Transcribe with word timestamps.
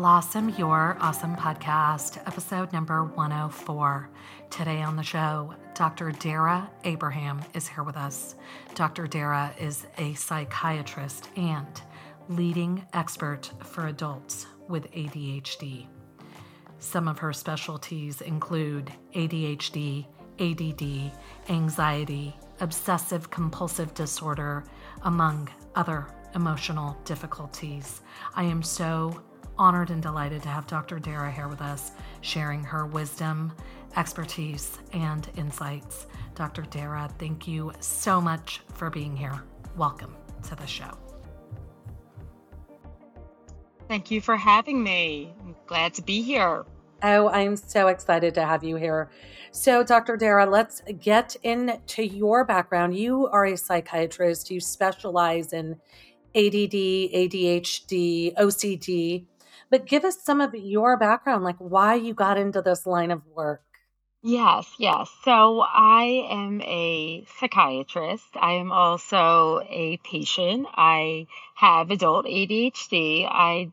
Blossom 0.00 0.48
Your 0.56 0.96
Awesome 0.98 1.36
Podcast, 1.36 2.26
episode 2.26 2.72
number 2.72 3.04
104. 3.04 4.08
Today 4.48 4.80
on 4.80 4.96
the 4.96 5.02
show, 5.02 5.54
Dr. 5.74 6.10
Dara 6.10 6.70
Abraham 6.84 7.42
is 7.52 7.68
here 7.68 7.82
with 7.82 7.98
us. 7.98 8.34
Dr. 8.74 9.06
Dara 9.06 9.52
is 9.60 9.86
a 9.98 10.14
psychiatrist 10.14 11.28
and 11.36 11.82
leading 12.30 12.82
expert 12.94 13.52
for 13.62 13.88
adults 13.88 14.46
with 14.70 14.90
ADHD. 14.92 15.86
Some 16.78 17.06
of 17.06 17.18
her 17.18 17.34
specialties 17.34 18.22
include 18.22 18.90
ADHD, 19.14 20.06
ADD, 20.38 21.12
anxiety, 21.50 22.34
obsessive 22.60 23.28
compulsive 23.28 23.92
disorder, 23.92 24.64
among 25.02 25.50
other 25.74 26.06
emotional 26.34 26.96
difficulties. 27.04 28.00
I 28.34 28.44
am 28.44 28.62
so 28.62 29.20
honored 29.60 29.90
and 29.90 30.02
delighted 30.02 30.42
to 30.42 30.48
have 30.48 30.66
Dr. 30.66 30.98
Dara 30.98 31.30
here 31.30 31.46
with 31.46 31.60
us, 31.60 31.92
sharing 32.22 32.64
her 32.64 32.86
wisdom, 32.86 33.52
expertise, 33.94 34.78
and 34.94 35.28
insights. 35.36 36.06
Dr. 36.34 36.62
Dara, 36.62 37.10
thank 37.18 37.46
you 37.46 37.70
so 37.78 38.22
much 38.22 38.62
for 38.72 38.88
being 38.88 39.14
here. 39.14 39.42
Welcome 39.76 40.16
to 40.44 40.56
the 40.56 40.66
show. 40.66 40.96
Thank 43.86 44.10
you 44.10 44.22
for 44.22 44.34
having 44.34 44.82
me. 44.82 45.34
I'm 45.42 45.54
glad 45.66 45.92
to 45.94 46.02
be 46.02 46.22
here. 46.22 46.64
Oh, 47.02 47.28
I'm 47.28 47.54
so 47.54 47.88
excited 47.88 48.32
to 48.36 48.46
have 48.46 48.64
you 48.64 48.76
here. 48.76 49.10
So, 49.52 49.82
Dr. 49.82 50.16
Dara, 50.16 50.46
let's 50.46 50.80
get 51.00 51.36
into 51.42 52.06
your 52.06 52.46
background. 52.46 52.96
You 52.96 53.26
are 53.28 53.44
a 53.44 53.58
psychiatrist, 53.58 54.50
you 54.50 54.58
specialize 54.58 55.52
in 55.52 55.72
ADD, 56.34 56.72
ADHD, 57.12 58.34
OCD. 58.36 59.26
But 59.70 59.86
give 59.86 60.04
us 60.04 60.22
some 60.22 60.40
of 60.40 60.54
your 60.54 60.96
background, 60.96 61.44
like 61.44 61.58
why 61.58 61.94
you 61.94 62.14
got 62.14 62.38
into 62.38 62.60
this 62.60 62.86
line 62.86 63.10
of 63.10 63.24
work. 63.26 63.62
Yes, 64.22 64.70
yes. 64.78 65.10
So 65.24 65.60
I 65.60 66.26
am 66.30 66.60
a 66.60 67.24
psychiatrist. 67.38 68.26
I 68.34 68.54
am 68.54 68.70
also 68.70 69.60
a 69.66 69.98
patient. 70.04 70.66
I 70.74 71.26
have 71.54 71.90
adult 71.90 72.26
ADHD. 72.26 73.26
I 73.26 73.70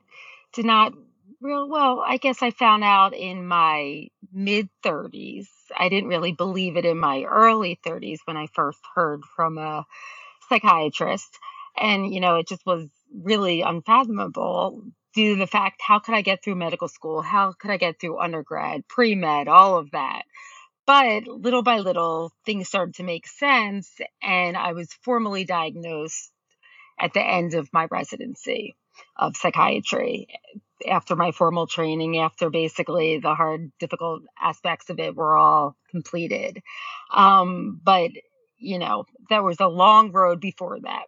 did 0.53 0.65
not 0.65 0.93
real 1.41 1.67
well, 1.67 2.03
I 2.05 2.17
guess 2.17 2.41
I 2.41 2.51
found 2.51 2.83
out 2.83 3.13
in 3.13 3.45
my 3.45 4.07
mid 4.31 4.69
30s. 4.83 5.47
I 5.77 5.89
didn't 5.89 6.09
really 6.09 6.31
believe 6.31 6.77
it 6.77 6.85
in 6.85 6.97
my 6.97 7.23
early 7.23 7.79
30s 7.85 8.19
when 8.25 8.37
I 8.37 8.47
first 8.47 8.79
heard 8.95 9.21
from 9.35 9.57
a 9.57 9.85
psychiatrist. 10.49 11.37
And, 11.79 12.11
you 12.13 12.19
know, 12.21 12.37
it 12.37 12.47
just 12.47 12.65
was 12.65 12.87
really 13.13 13.61
unfathomable 13.61 14.81
due 15.17 15.33
to 15.33 15.39
the 15.39 15.47
fact 15.47 15.81
how 15.81 15.97
could 15.97 16.13
I 16.13 16.21
get 16.21 16.43
through 16.43 16.55
medical 16.55 16.87
school? 16.87 17.23
How 17.23 17.51
could 17.51 17.71
I 17.71 17.77
get 17.77 17.99
through 17.99 18.19
undergrad, 18.19 18.87
pre 18.87 19.15
med, 19.15 19.47
all 19.47 19.77
of 19.77 19.89
that? 19.91 20.21
But 20.85 21.27
little 21.27 21.63
by 21.63 21.79
little, 21.79 22.31
things 22.45 22.67
started 22.67 22.93
to 22.95 23.03
make 23.03 23.27
sense. 23.27 23.91
And 24.21 24.55
I 24.55 24.73
was 24.73 24.93
formally 25.01 25.43
diagnosed 25.43 26.31
at 26.99 27.13
the 27.13 27.25
end 27.25 27.55
of 27.55 27.73
my 27.73 27.87
residency 27.89 28.75
of 29.15 29.35
psychiatry 29.35 30.27
after 30.87 31.15
my 31.15 31.31
formal 31.31 31.65
training, 31.65 32.19
after 32.19 32.51
basically 32.51 33.17
the 33.17 33.33
hard, 33.33 33.71
difficult 33.79 34.21
aspects 34.39 34.91
of 34.91 34.99
it 34.99 35.15
were 35.15 35.35
all 35.35 35.75
completed. 35.89 36.61
Um, 37.11 37.81
but, 37.83 38.11
you 38.59 38.77
know, 38.77 39.05
there 39.29 39.41
was 39.41 39.59
a 39.59 39.67
long 39.67 40.11
road 40.11 40.39
before 40.39 40.79
that. 40.81 41.05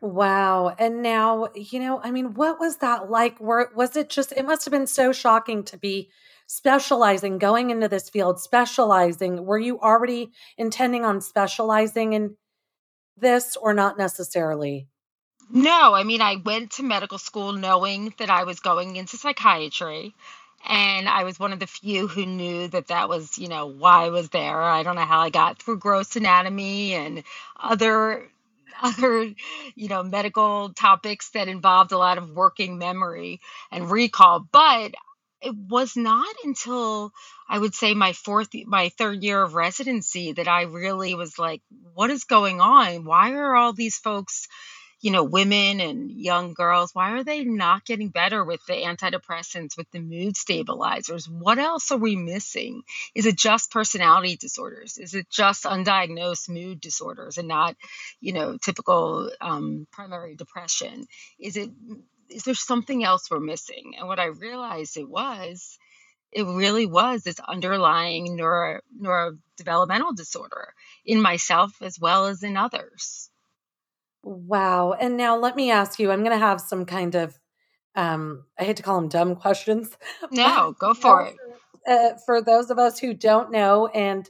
Wow. 0.00 0.74
And 0.78 1.02
now, 1.02 1.48
you 1.54 1.80
know, 1.80 2.00
I 2.02 2.10
mean, 2.10 2.34
what 2.34 2.60
was 2.60 2.78
that 2.78 3.10
like? 3.10 3.40
Were, 3.40 3.70
was 3.74 3.96
it 3.96 4.10
just, 4.10 4.32
it 4.32 4.44
must 4.44 4.64
have 4.64 4.72
been 4.72 4.86
so 4.86 5.12
shocking 5.12 5.64
to 5.64 5.76
be 5.76 6.10
specializing, 6.46 7.38
going 7.38 7.70
into 7.70 7.88
this 7.88 8.08
field, 8.08 8.40
specializing. 8.40 9.44
Were 9.44 9.58
you 9.58 9.80
already 9.80 10.32
intending 10.56 11.04
on 11.04 11.20
specializing 11.20 12.12
in 12.12 12.36
this 13.16 13.56
or 13.56 13.74
not 13.74 13.98
necessarily? 13.98 14.88
No, 15.50 15.94
I 15.94 16.04
mean, 16.04 16.20
I 16.20 16.36
went 16.36 16.72
to 16.72 16.82
medical 16.82 17.18
school 17.18 17.52
knowing 17.52 18.14
that 18.18 18.30
I 18.30 18.44
was 18.44 18.60
going 18.60 18.96
into 18.96 19.16
psychiatry. 19.16 20.14
And 20.66 21.08
I 21.08 21.22
was 21.22 21.38
one 21.38 21.52
of 21.52 21.60
the 21.60 21.66
few 21.66 22.08
who 22.08 22.26
knew 22.26 22.66
that 22.68 22.88
that 22.88 23.08
was, 23.08 23.38
you 23.38 23.48
know, 23.48 23.66
why 23.66 24.06
I 24.06 24.10
was 24.10 24.28
there. 24.30 24.60
I 24.60 24.82
don't 24.82 24.96
know 24.96 25.02
how 25.02 25.20
I 25.20 25.30
got 25.30 25.62
through 25.62 25.78
gross 25.78 26.16
anatomy 26.16 26.94
and 26.94 27.22
other 27.58 28.28
other 28.82 29.24
you 29.74 29.88
know 29.88 30.02
medical 30.02 30.72
topics 30.72 31.30
that 31.30 31.48
involved 31.48 31.92
a 31.92 31.98
lot 31.98 32.18
of 32.18 32.30
working 32.30 32.78
memory 32.78 33.40
and 33.70 33.90
recall 33.90 34.40
but 34.52 34.94
it 35.40 35.54
was 35.54 35.96
not 35.96 36.34
until 36.44 37.12
I 37.48 37.58
would 37.58 37.74
say 37.74 37.94
my 37.94 38.12
fourth, 38.12 38.48
my 38.66 38.88
third 38.90 39.22
year 39.22 39.42
of 39.42 39.54
residency 39.54 40.32
that 40.32 40.48
I 40.48 40.62
really 40.62 41.14
was 41.14 41.38
like, 41.38 41.62
what 41.94 42.10
is 42.10 42.24
going 42.24 42.60
on? 42.60 43.04
Why 43.04 43.32
are 43.32 43.54
all 43.54 43.72
these 43.72 43.96
folks 43.96 44.48
you 45.00 45.12
know, 45.12 45.22
women 45.22 45.80
and 45.80 46.10
young 46.10 46.54
girls, 46.54 46.94
why 46.94 47.12
are 47.12 47.22
they 47.22 47.44
not 47.44 47.84
getting 47.84 48.08
better 48.08 48.44
with 48.44 48.64
the 48.66 48.72
antidepressants, 48.72 49.76
with 49.76 49.88
the 49.92 50.00
mood 50.00 50.36
stabilizers? 50.36 51.28
What 51.28 51.58
else 51.58 51.92
are 51.92 51.98
we 51.98 52.16
missing? 52.16 52.82
Is 53.14 53.26
it 53.26 53.36
just 53.36 53.70
personality 53.70 54.36
disorders? 54.36 54.98
Is 54.98 55.14
it 55.14 55.30
just 55.30 55.64
undiagnosed 55.64 56.48
mood 56.48 56.80
disorders 56.80 57.38
and 57.38 57.46
not, 57.46 57.76
you 58.20 58.32
know, 58.32 58.56
typical 58.56 59.30
um, 59.40 59.86
primary 59.92 60.34
depression? 60.34 61.06
Is 61.38 61.56
it, 61.56 61.70
is 62.28 62.42
there 62.42 62.54
something 62.54 63.04
else 63.04 63.30
we're 63.30 63.38
missing? 63.38 63.94
And 63.98 64.08
what 64.08 64.18
I 64.18 64.26
realized 64.26 64.96
it 64.96 65.08
was, 65.08 65.78
it 66.32 66.42
really 66.42 66.86
was 66.86 67.22
this 67.22 67.40
underlying 67.40 68.36
neuro, 68.36 68.80
neurodevelopmental 69.00 70.16
disorder 70.16 70.74
in 71.06 71.22
myself 71.22 71.72
as 71.80 71.98
well 72.00 72.26
as 72.26 72.42
in 72.42 72.56
others. 72.56 73.27
Wow. 74.22 74.92
And 74.92 75.16
now 75.16 75.36
let 75.36 75.56
me 75.56 75.70
ask 75.70 75.98
you, 75.98 76.10
I'm 76.10 76.20
going 76.20 76.32
to 76.32 76.38
have 76.38 76.60
some 76.60 76.84
kind 76.84 77.14
of, 77.14 77.38
um, 77.94 78.44
I 78.58 78.64
hate 78.64 78.76
to 78.76 78.82
call 78.82 79.00
them 79.00 79.08
dumb 79.08 79.36
questions. 79.36 79.96
No, 80.30 80.74
go 80.78 80.94
for 80.94 81.26
it. 81.26 81.36
Uh, 81.86 82.18
for 82.26 82.42
those 82.42 82.70
of 82.70 82.78
us 82.78 82.98
who 82.98 83.14
don't 83.14 83.50
know, 83.50 83.86
and 83.86 84.28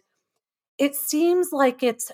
it 0.78 0.94
seems 0.94 1.48
like 1.52 1.82
it's 1.82 2.12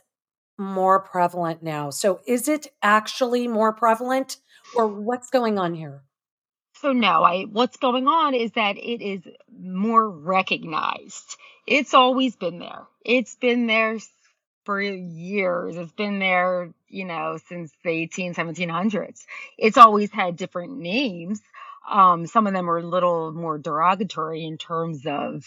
more 0.58 1.00
prevalent 1.00 1.62
now. 1.62 1.90
So 1.90 2.20
is 2.26 2.48
it 2.48 2.68
actually 2.82 3.48
more 3.48 3.72
prevalent 3.72 4.38
or 4.74 4.86
what's 4.86 5.30
going 5.30 5.58
on 5.58 5.74
here? 5.74 6.02
So 6.80 6.92
no, 6.92 7.22
I 7.22 7.42
what's 7.44 7.76
going 7.76 8.06
on 8.08 8.34
is 8.34 8.52
that 8.52 8.76
it 8.76 9.02
is 9.02 9.22
more 9.58 10.08
recognized. 10.08 11.36
It's 11.66 11.94
always 11.94 12.36
been 12.36 12.58
there. 12.58 12.82
It's 13.04 13.36
been 13.36 13.66
there 13.66 13.98
for 14.64 14.80
years. 14.80 15.76
It's 15.76 15.92
been 15.92 16.19
there, 16.19 16.70
you 16.88 17.04
know, 17.04 17.38
since 17.48 17.72
the 17.82 17.91
18, 17.91 18.34
1700s. 18.34 19.25
It's 19.58 19.76
always 19.76 20.10
had 20.10 20.36
different 20.36 20.78
names. 20.78 21.41
Um, 21.91 22.26
some 22.26 22.47
of 22.47 22.54
them 22.54 22.70
are 22.70 22.78
a 22.78 22.86
little 22.86 23.32
more 23.32 23.58
derogatory 23.58 24.44
in 24.44 24.56
terms 24.56 25.03
of 25.06 25.44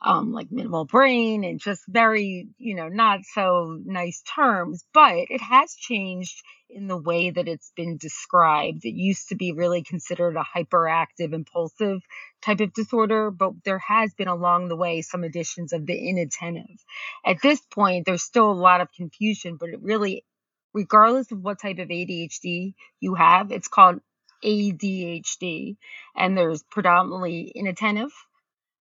um, 0.00 0.32
like 0.32 0.50
minimal 0.50 0.84
brain 0.86 1.44
and 1.44 1.60
just 1.60 1.82
very, 1.86 2.48
you 2.58 2.74
know, 2.74 2.88
not 2.88 3.20
so 3.24 3.78
nice 3.84 4.22
terms, 4.22 4.84
but 4.94 5.14
it 5.14 5.40
has 5.40 5.74
changed 5.74 6.42
in 6.74 6.88
the 6.88 6.96
way 6.96 7.30
that 7.30 7.46
it's 7.46 7.72
been 7.76 7.96
described. 7.96 8.84
It 8.84 8.94
used 8.94 9.28
to 9.28 9.36
be 9.36 9.52
really 9.52 9.82
considered 9.82 10.36
a 10.36 10.44
hyperactive, 10.44 11.32
impulsive 11.32 12.00
type 12.42 12.60
of 12.60 12.74
disorder, 12.74 13.30
but 13.30 13.52
there 13.64 13.78
has 13.78 14.12
been 14.14 14.28
along 14.28 14.68
the 14.68 14.76
way 14.76 15.00
some 15.00 15.22
additions 15.22 15.72
of 15.72 15.86
the 15.86 16.08
inattentive. 16.08 16.84
At 17.24 17.40
this 17.42 17.60
point, 17.60 18.06
there's 18.06 18.24
still 18.24 18.50
a 18.50 18.52
lot 18.52 18.80
of 18.80 18.92
confusion, 18.92 19.56
but 19.58 19.68
it 19.68 19.80
really, 19.82 20.24
regardless 20.72 21.30
of 21.30 21.40
what 21.40 21.60
type 21.60 21.78
of 21.78 21.88
ADHD 21.88 22.74
you 23.00 23.14
have, 23.14 23.52
it's 23.52 23.68
called 23.68 24.00
ADHD, 24.44 25.76
and 26.16 26.36
there's 26.36 26.62
predominantly 26.64 27.52
inattentive. 27.54 28.12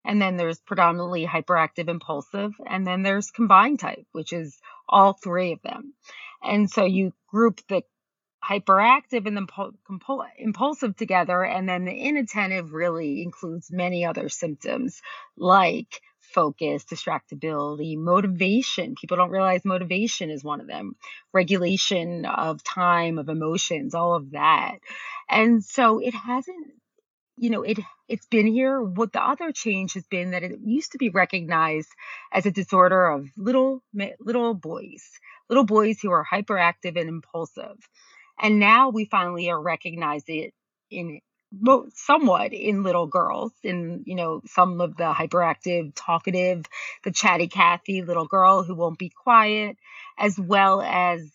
And 0.05 0.21
then 0.21 0.37
there's 0.37 0.59
predominantly 0.59 1.25
hyperactive 1.25 1.89
impulsive. 1.89 2.53
And 2.69 2.85
then 2.85 3.03
there's 3.03 3.31
combined 3.31 3.79
type, 3.79 4.05
which 4.11 4.33
is 4.33 4.59
all 4.89 5.13
three 5.13 5.53
of 5.53 5.63
them. 5.63 5.95
And 6.43 6.71
so 6.71 6.85
you 6.85 7.13
group 7.29 7.61
the 7.69 7.83
hyperactive 8.45 9.27
and 9.27 9.37
the 9.37 9.73
impulsive 10.39 10.97
together. 10.97 11.45
And 11.45 11.69
then 11.69 11.85
the 11.85 11.93
inattentive 11.93 12.73
really 12.73 13.23
includes 13.23 13.71
many 13.71 14.05
other 14.05 14.29
symptoms 14.29 15.01
like 15.37 16.01
focus, 16.35 16.85
distractibility, 16.85 17.97
motivation. 17.97 18.95
People 18.95 19.17
don't 19.17 19.31
realize 19.31 19.65
motivation 19.65 20.31
is 20.31 20.43
one 20.43 20.61
of 20.61 20.67
them, 20.67 20.97
regulation 21.33 22.25
of 22.25 22.65
time, 22.65 23.19
of 23.19 23.29
emotions, 23.29 23.95
all 23.95 24.15
of 24.15 24.33
that. 24.33 24.79
And 25.29 25.65
so 25.65 25.99
it 25.99 26.15
hasn't 26.15 26.67
you 27.39 27.49
know 27.49 27.63
it 27.63 27.79
it's 28.09 28.27
been 28.27 28.47
here 28.47 28.81
what 28.83 29.13
the 29.13 29.23
other 29.23 29.53
change 29.53 29.95
has 29.95 30.07
been 30.07 30.33
that 30.33 30.43
it 30.43 30.61
used 30.63 30.93
to 30.93 30.99
be 30.99 31.09
recognized 31.09 31.89
as 32.31 32.45
a 32.45 32.51
disorder 32.51 33.07
of 33.07 33.27
little 33.39 33.83
little 34.21 34.53
boys 34.53 35.03
little 35.53 35.65
boys 35.65 36.01
who 36.01 36.11
are 36.11 36.25
hyperactive 36.25 36.99
and 36.99 37.11
impulsive. 37.11 37.77
And 38.41 38.59
now 38.59 38.89
we 38.89 39.05
finally 39.05 39.51
are 39.51 39.61
recognizing 39.61 40.45
it 40.45 40.55
in 40.91 41.21
somewhat 41.93 42.55
in 42.55 42.83
little 42.83 43.07
girls 43.07 43.53
in 43.63 44.03
you 44.07 44.15
know 44.15 44.41
some 44.47 44.81
of 44.81 44.97
the 44.97 45.13
hyperactive 45.13 45.93
talkative 45.95 46.65
the 47.05 47.11
chatty 47.11 47.47
cathy 47.47 48.01
little 48.01 48.25
girl 48.25 48.63
who 48.63 48.75
won't 48.75 48.99
be 48.99 49.11
quiet 49.11 49.77
as 50.19 50.41
well 50.41 50.81
as 50.81 51.31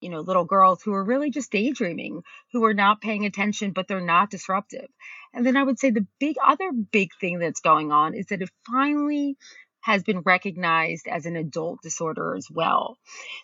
you 0.00 0.08
know 0.08 0.20
little 0.20 0.46
girls 0.46 0.82
who 0.82 0.94
are 0.94 1.04
really 1.04 1.30
just 1.30 1.52
daydreaming 1.52 2.22
who 2.52 2.64
are 2.64 2.72
not 2.72 3.02
paying 3.02 3.26
attention 3.26 3.72
but 3.72 3.86
they're 3.86 4.00
not 4.00 4.30
disruptive. 4.30 4.88
And 5.34 5.44
then 5.44 5.58
i 5.58 5.62
would 5.62 5.78
say 5.78 5.90
the 5.90 6.06
big 6.18 6.36
other 6.42 6.72
big 6.72 7.10
thing 7.20 7.38
that's 7.38 7.60
going 7.60 7.92
on 7.92 8.14
is 8.14 8.26
that 8.26 8.40
it 8.40 8.48
finally 8.66 9.36
has 9.82 10.02
been 10.02 10.20
recognized 10.20 11.06
as 11.08 11.26
an 11.26 11.36
adult 11.36 11.80
disorder 11.82 12.34
as 12.36 12.48
well. 12.50 12.98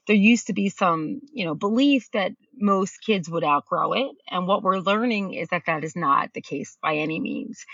There 0.06 0.16
used 0.16 0.48
to 0.48 0.52
be 0.52 0.68
some, 0.68 1.20
you 1.32 1.44
know, 1.44 1.54
belief 1.54 2.10
that 2.12 2.32
most 2.54 2.98
kids 3.04 3.28
would 3.28 3.44
outgrow 3.44 3.92
it, 3.92 4.16
and 4.28 4.46
what 4.46 4.62
we're 4.62 4.78
learning 4.78 5.34
is 5.34 5.48
that 5.48 5.64
that 5.66 5.84
is 5.84 5.96
not 5.96 6.32
the 6.34 6.42
case 6.42 6.76
by 6.82 6.96
any 6.96 7.20
means. 7.20 7.64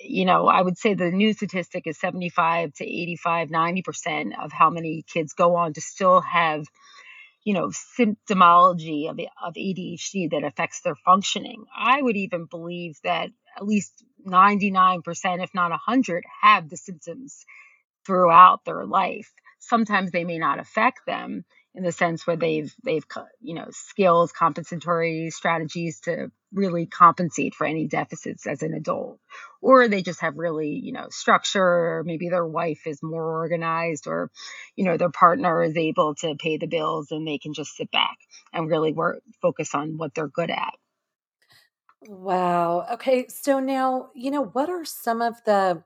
You 0.00 0.24
know, 0.24 0.46
I 0.46 0.62
would 0.62 0.78
say 0.78 0.94
the 0.94 1.10
new 1.10 1.32
statistic 1.32 1.86
is 1.86 1.98
75 1.98 2.74
to 2.74 2.84
85, 2.84 3.48
90% 3.48 4.32
of 4.42 4.52
how 4.52 4.70
many 4.70 5.04
kids 5.12 5.32
go 5.32 5.56
on 5.56 5.72
to 5.74 5.80
still 5.80 6.20
have 6.20 6.64
you 7.44 7.54
know 7.54 7.70
symptomology 7.98 9.08
of, 9.08 9.18
of 9.42 9.54
ADHD 9.54 10.30
that 10.30 10.44
affects 10.44 10.82
their 10.82 10.96
functioning. 10.96 11.64
I 11.76 12.02
would 12.02 12.16
even 12.16 12.44
believe 12.44 12.98
that 13.04 13.30
at 13.56 13.66
least 13.66 14.04
99%, 14.26 15.02
if 15.42 15.54
not 15.54 15.70
100, 15.70 16.24
have 16.42 16.68
the 16.68 16.76
symptoms 16.76 17.44
throughout 18.08 18.64
their 18.64 18.86
life. 18.86 19.30
Sometimes 19.60 20.10
they 20.10 20.24
may 20.24 20.38
not 20.38 20.58
affect 20.58 21.00
them 21.06 21.44
in 21.74 21.84
the 21.84 21.92
sense 21.92 22.26
where 22.26 22.36
they've 22.36 22.74
they've 22.82 23.04
you 23.40 23.54
know 23.54 23.66
skills 23.70 24.32
compensatory 24.32 25.28
strategies 25.30 26.00
to 26.00 26.30
really 26.54 26.86
compensate 26.86 27.54
for 27.54 27.66
any 27.66 27.86
deficits 27.86 28.46
as 28.46 28.62
an 28.62 28.72
adult. 28.72 29.20
Or 29.60 29.86
they 29.86 30.00
just 30.00 30.22
have 30.22 30.38
really 30.38 30.70
you 30.70 30.92
know 30.92 31.08
structure. 31.10 31.62
Or 31.62 32.02
maybe 32.04 32.30
their 32.30 32.46
wife 32.46 32.86
is 32.86 33.02
more 33.02 33.40
organized 33.40 34.06
or 34.06 34.30
you 34.74 34.86
know 34.86 34.96
their 34.96 35.10
partner 35.10 35.62
is 35.62 35.76
able 35.76 36.14
to 36.16 36.34
pay 36.34 36.56
the 36.56 36.66
bills 36.66 37.10
and 37.10 37.28
they 37.28 37.38
can 37.38 37.52
just 37.52 37.76
sit 37.76 37.90
back 37.90 38.16
and 38.54 38.70
really 38.70 38.92
work 38.92 39.22
focus 39.42 39.74
on 39.74 39.98
what 39.98 40.14
they're 40.14 40.28
good 40.28 40.50
at. 40.50 40.72
Wow. 42.06 42.86
Okay 42.94 43.26
so 43.28 43.60
now 43.60 44.08
you 44.14 44.30
know 44.30 44.44
what 44.46 44.70
are 44.70 44.86
some 44.86 45.20
of 45.20 45.34
the 45.44 45.82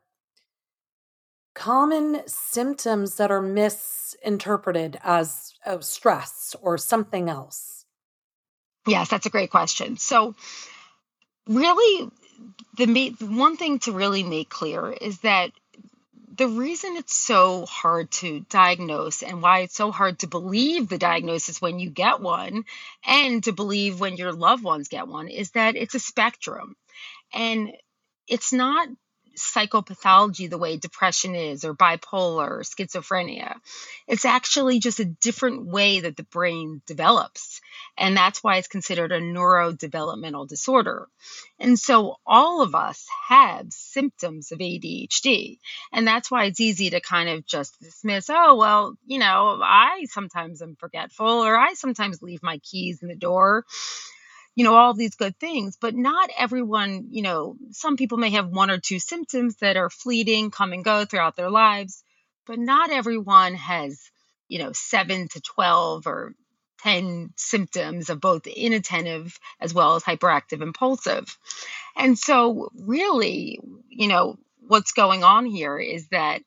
common 1.54 2.22
symptoms 2.26 3.16
that 3.16 3.30
are 3.30 3.42
misinterpreted 3.42 4.98
as 5.02 5.54
oh, 5.66 5.80
stress 5.80 6.56
or 6.60 6.78
something 6.78 7.28
else? 7.28 7.84
Yes, 8.86 9.08
that's 9.08 9.26
a 9.26 9.30
great 9.30 9.50
question. 9.50 9.96
So, 9.96 10.34
really, 11.46 12.10
the 12.76 13.14
one 13.20 13.56
thing 13.56 13.78
to 13.80 13.92
really 13.92 14.22
make 14.22 14.48
clear 14.48 14.90
is 14.90 15.20
that 15.20 15.52
the 16.34 16.48
reason 16.48 16.96
it's 16.96 17.14
so 17.14 17.66
hard 17.66 18.10
to 18.10 18.40
diagnose 18.48 19.22
and 19.22 19.42
why 19.42 19.60
it's 19.60 19.76
so 19.76 19.92
hard 19.92 20.18
to 20.20 20.26
believe 20.26 20.88
the 20.88 20.98
diagnosis 20.98 21.60
when 21.60 21.78
you 21.78 21.90
get 21.90 22.20
one 22.20 22.64
and 23.06 23.44
to 23.44 23.52
believe 23.52 24.00
when 24.00 24.16
your 24.16 24.32
loved 24.32 24.64
ones 24.64 24.88
get 24.88 25.06
one 25.06 25.28
is 25.28 25.50
that 25.50 25.76
it's 25.76 25.94
a 25.94 26.00
spectrum. 26.00 26.74
And 27.34 27.72
it's 28.26 28.52
not 28.52 28.88
psychopathology 29.36 30.48
the 30.48 30.58
way 30.58 30.76
depression 30.76 31.34
is 31.34 31.64
or 31.64 31.74
bipolar 31.74 32.48
or 32.48 32.60
schizophrenia. 32.60 33.56
It's 34.06 34.24
actually 34.24 34.78
just 34.78 35.00
a 35.00 35.04
different 35.04 35.66
way 35.66 36.00
that 36.00 36.16
the 36.16 36.24
brain 36.24 36.82
develops. 36.86 37.60
And 37.96 38.16
that's 38.16 38.42
why 38.42 38.56
it's 38.56 38.68
considered 38.68 39.12
a 39.12 39.20
neurodevelopmental 39.20 40.48
disorder. 40.48 41.08
And 41.58 41.78
so 41.78 42.16
all 42.26 42.62
of 42.62 42.74
us 42.74 43.06
have 43.28 43.72
symptoms 43.72 44.52
of 44.52 44.58
ADHD. 44.58 45.58
And 45.92 46.06
that's 46.06 46.30
why 46.30 46.44
it's 46.44 46.60
easy 46.60 46.90
to 46.90 47.00
kind 47.00 47.28
of 47.28 47.46
just 47.46 47.78
dismiss, 47.80 48.30
oh, 48.30 48.56
well, 48.56 48.96
you 49.06 49.18
know, 49.18 49.60
I 49.62 50.06
sometimes 50.10 50.62
am 50.62 50.76
forgetful 50.76 51.26
or 51.26 51.56
I 51.56 51.74
sometimes 51.74 52.22
leave 52.22 52.42
my 52.42 52.58
keys 52.58 53.02
in 53.02 53.08
the 53.08 53.14
door 53.14 53.64
you 54.54 54.64
know, 54.64 54.74
all 54.74 54.94
these 54.94 55.14
good 55.14 55.38
things, 55.38 55.76
but 55.80 55.94
not 55.94 56.30
everyone, 56.38 57.08
you 57.10 57.22
know, 57.22 57.56
some 57.70 57.96
people 57.96 58.18
may 58.18 58.30
have 58.30 58.48
one 58.48 58.70
or 58.70 58.78
two 58.78 58.98
symptoms 58.98 59.56
that 59.56 59.76
are 59.76 59.90
fleeting, 59.90 60.50
come 60.50 60.72
and 60.72 60.84
go 60.84 61.04
throughout 61.04 61.36
their 61.36 61.50
lives, 61.50 62.04
but 62.46 62.58
not 62.58 62.90
everyone 62.90 63.54
has, 63.54 64.10
you 64.48 64.58
know, 64.58 64.72
seven 64.72 65.28
to 65.28 65.40
12 65.40 66.06
or 66.06 66.34
10 66.82 67.30
symptoms 67.36 68.10
of 68.10 68.20
both 68.20 68.46
inattentive 68.46 69.38
as 69.60 69.72
well 69.72 69.94
as 69.94 70.02
hyperactive 70.02 70.60
impulsive. 70.60 71.38
And 71.96 72.18
so, 72.18 72.70
really, 72.74 73.58
you 73.88 74.08
know, 74.08 74.36
what's 74.66 74.92
going 74.92 75.24
on 75.24 75.46
here 75.46 75.78
is 75.78 76.08
that 76.08 76.42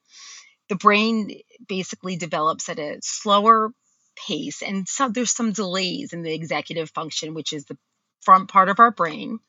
the 0.69 0.75
brain 0.75 1.40
basically 1.68 2.18
develops 2.18 2.69
at 2.69 2.80
a 2.80 3.00
slower 3.01 3.72
pace 4.28 4.62
and 4.62 4.88
so 4.88 5.10
there's 5.10 5.31
some 5.31 5.51
delays 5.51 6.13
in 6.13 6.22
the 6.22 6.34
executive 6.34 6.90
function 6.92 7.34
which 7.34 7.51
is 7.51 7.66
the 7.66 7.78
front 8.25 8.50
part 8.50 8.69
of 8.69 8.80
our 8.80 8.92
brain. 8.92 9.39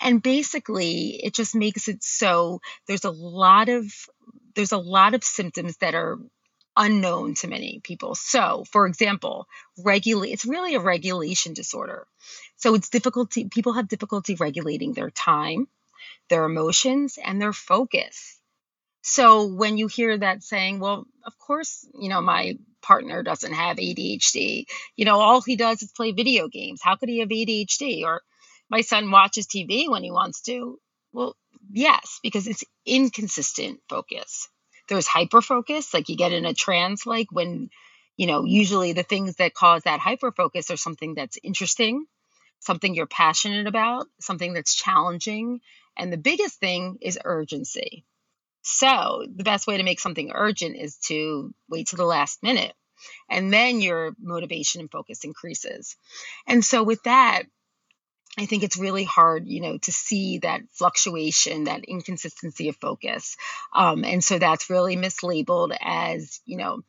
And 0.00 0.22
basically, 0.22 1.20
it 1.22 1.34
just 1.34 1.54
makes 1.54 1.88
it 1.88 2.02
so 2.02 2.60
there's 2.86 3.04
a 3.04 3.10
lot 3.10 3.68
of 3.68 3.92
there's 4.54 4.72
a 4.72 4.78
lot 4.78 5.14
of 5.14 5.22
symptoms 5.22 5.76
that 5.78 5.94
are 5.94 6.18
unknown 6.76 7.34
to 7.34 7.48
many 7.48 7.80
people. 7.84 8.14
So, 8.14 8.64
for 8.70 8.86
example, 8.86 9.46
regulate 9.78 10.32
it's 10.32 10.46
really 10.46 10.74
a 10.74 10.80
regulation 10.80 11.52
disorder. 11.52 12.06
So 12.56 12.74
it's 12.74 12.88
difficulty 12.88 13.48
people 13.48 13.74
have 13.74 13.88
difficulty 13.88 14.34
regulating 14.34 14.92
their 14.92 15.10
time, 15.10 15.68
their 16.28 16.44
emotions, 16.44 17.18
and 17.22 17.40
their 17.40 17.52
focus. 17.52 18.38
So 19.02 19.46
when 19.46 19.78
you 19.78 19.88
hear 19.88 20.16
that 20.16 20.44
saying, 20.44 20.78
well, 20.78 21.06
of 21.24 21.36
course, 21.38 21.86
you 21.98 22.08
know, 22.08 22.20
my 22.20 22.56
partner 22.82 23.22
doesn't 23.22 23.52
have 23.52 23.76
ADHD. 23.76 24.66
You 24.96 25.04
know, 25.04 25.20
all 25.20 25.40
he 25.40 25.56
does 25.56 25.82
is 25.82 25.92
play 25.92 26.12
video 26.12 26.48
games. 26.48 26.80
How 26.82 26.96
could 26.96 27.08
he 27.08 27.18
have 27.18 27.28
ADHD? 27.28 28.04
Or 28.04 28.22
my 28.70 28.80
son 28.80 29.10
watches 29.10 29.46
TV 29.46 29.88
when 29.88 30.04
he 30.04 30.12
wants 30.12 30.42
to. 30.42 30.78
Well, 31.12 31.36
yes, 31.70 32.20
because 32.22 32.46
it's 32.46 32.64
inconsistent 32.86 33.80
focus. 33.88 34.48
There's 34.88 35.06
hyper 35.06 35.42
focus, 35.42 35.92
like 35.92 36.08
you 36.08 36.16
get 36.16 36.32
in 36.32 36.44
a 36.44 36.54
trance, 36.54 37.04
like 37.04 37.26
when, 37.30 37.70
you 38.16 38.26
know, 38.26 38.44
usually 38.44 38.92
the 38.92 39.02
things 39.02 39.36
that 39.36 39.54
cause 39.54 39.82
that 39.82 40.00
hyper 40.00 40.32
focus 40.32 40.70
are 40.70 40.76
something 40.76 41.14
that's 41.14 41.38
interesting, 41.42 42.06
something 42.60 42.94
you're 42.94 43.06
passionate 43.06 43.66
about, 43.66 44.06
something 44.20 44.52
that's 44.52 44.74
challenging. 44.74 45.60
And 45.96 46.12
the 46.12 46.16
biggest 46.18 46.58
thing 46.58 46.98
is 47.00 47.18
urgency. 47.24 48.04
So, 48.62 49.26
the 49.34 49.44
best 49.44 49.66
way 49.66 49.76
to 49.76 49.82
make 49.82 50.00
something 50.00 50.30
urgent 50.32 50.76
is 50.76 50.96
to 51.08 51.52
wait 51.68 51.88
to 51.88 51.96
the 51.96 52.06
last 52.06 52.42
minute. 52.42 52.72
And 53.28 53.52
then 53.52 53.80
your 53.80 54.14
motivation 54.20 54.80
and 54.80 54.90
focus 54.90 55.24
increases. 55.24 55.96
And 56.46 56.64
so, 56.64 56.84
with 56.84 57.02
that, 57.02 57.42
I 58.38 58.46
think 58.46 58.62
it's 58.62 58.78
really 58.78 59.04
hard, 59.04 59.46
you 59.46 59.60
know, 59.60 59.76
to 59.78 59.92
see 59.92 60.38
that 60.38 60.62
fluctuation, 60.70 61.64
that 61.64 61.84
inconsistency 61.84 62.68
of 62.68 62.76
focus. 62.76 63.36
Um, 63.74 64.04
and 64.04 64.24
so 64.24 64.38
that's 64.38 64.70
really 64.70 64.96
mislabeled 64.96 65.76
as, 65.80 66.40
you 66.46 66.56
know, 66.56 66.82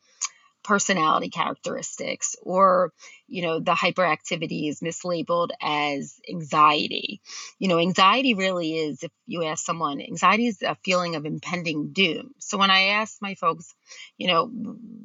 personality 0.64 1.28
characteristics 1.28 2.34
or 2.42 2.92
you 3.28 3.42
know 3.42 3.60
the 3.60 3.72
hyperactivity 3.72 4.68
is 4.68 4.80
mislabeled 4.80 5.50
as 5.60 6.18
anxiety 6.28 7.20
you 7.58 7.68
know 7.68 7.78
anxiety 7.78 8.34
really 8.34 8.74
is 8.74 9.02
if 9.02 9.12
you 9.26 9.44
ask 9.44 9.64
someone 9.64 10.00
anxiety 10.00 10.46
is 10.46 10.62
a 10.62 10.76
feeling 10.84 11.14
of 11.16 11.26
impending 11.26 11.92
doom 11.92 12.30
so 12.38 12.58
when 12.58 12.70
i 12.70 12.84
ask 12.84 13.18
my 13.20 13.34
folks 13.34 13.74
you 14.16 14.26
know 14.26 14.46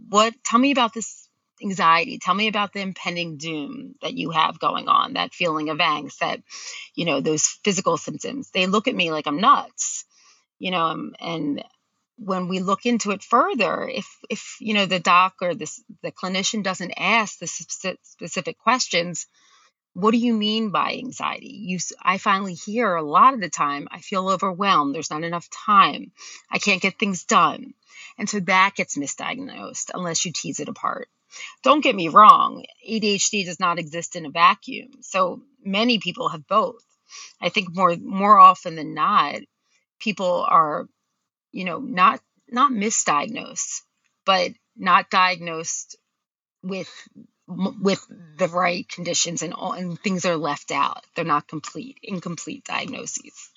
what 0.09 0.33
tell 0.43 0.59
me 0.59 0.71
about 0.71 0.93
this 0.93 1.29
anxiety. 1.61 2.19
Tell 2.19 2.33
me 2.33 2.47
about 2.47 2.73
the 2.73 2.81
impending 2.81 3.37
doom 3.37 3.95
that 4.01 4.13
you 4.13 4.31
have 4.31 4.59
going 4.59 4.87
on, 4.87 5.13
that 5.13 5.33
feeling 5.33 5.69
of 5.69 5.77
angst, 5.79 6.19
that, 6.19 6.41
you 6.95 7.05
know, 7.05 7.21
those 7.21 7.45
physical 7.63 7.97
symptoms. 7.97 8.49
They 8.51 8.65
look 8.65 8.87
at 8.87 8.95
me 8.95 9.11
like 9.11 9.27
I'm 9.27 9.39
nuts, 9.39 10.05
you 10.57 10.71
know, 10.71 10.85
um, 10.85 11.13
and 11.19 11.63
when 12.19 12.47
we 12.47 12.59
look 12.59 12.85
into 12.85 13.11
it 13.11 13.23
further, 13.23 13.87
if, 13.87 14.07
if, 14.29 14.57
you 14.59 14.73
know, 14.73 14.85
the 14.85 14.99
doc 14.99 15.35
or 15.41 15.55
this, 15.55 15.81
the 16.03 16.11
clinician 16.11 16.63
doesn't 16.63 16.93
ask 16.97 17.39
the 17.39 17.47
specific 17.47 18.57
questions, 18.57 19.27
what 19.93 20.11
do 20.11 20.17
you 20.17 20.33
mean 20.33 20.69
by 20.69 20.93
anxiety? 20.93 21.59
You, 21.61 21.79
I 22.01 22.17
finally 22.17 22.53
hear 22.53 22.95
a 22.95 23.01
lot 23.01 23.33
of 23.33 23.41
the 23.41 23.49
time, 23.49 23.87
I 23.91 23.99
feel 23.99 24.29
overwhelmed. 24.29 24.93
There's 24.93 25.09
not 25.09 25.23
enough 25.23 25.49
time. 25.49 26.11
I 26.51 26.59
can't 26.59 26.81
get 26.81 26.99
things 26.99 27.23
done. 27.23 27.73
And 28.17 28.29
so 28.29 28.39
that 28.41 28.75
gets 28.75 28.97
misdiagnosed 28.97 29.91
unless 29.93 30.25
you 30.25 30.31
tease 30.31 30.59
it 30.59 30.69
apart. 30.69 31.09
Don't 31.63 31.83
get 31.83 31.95
me 31.95 32.07
wrong, 32.07 32.65
ADHD 32.87 33.45
does 33.45 33.59
not 33.59 33.79
exist 33.79 34.15
in 34.15 34.25
a 34.25 34.31
vacuum. 34.31 34.89
So 35.01 35.41
many 35.63 35.99
people 35.99 36.29
have 36.29 36.47
both. 36.47 36.83
I 37.41 37.49
think 37.49 37.75
more 37.75 37.95
more 37.97 38.37
often 38.39 38.75
than 38.75 38.93
not, 38.93 39.41
people 39.99 40.45
are, 40.47 40.87
you 41.51 41.65
know, 41.65 41.79
not 41.79 42.21
not 42.49 42.71
misdiagnosed, 42.71 43.81
but 44.25 44.51
not 44.75 45.09
diagnosed 45.09 45.97
with 46.63 46.89
with 47.47 48.05
the 48.37 48.47
right 48.47 48.87
conditions 48.87 49.41
and 49.41 49.53
all, 49.53 49.73
and 49.73 49.99
things 49.99 50.25
are 50.25 50.37
left 50.37 50.71
out. 50.71 51.03
They're 51.15 51.25
not 51.25 51.47
complete, 51.47 51.97
incomplete 52.03 52.63
diagnoses. 52.65 53.49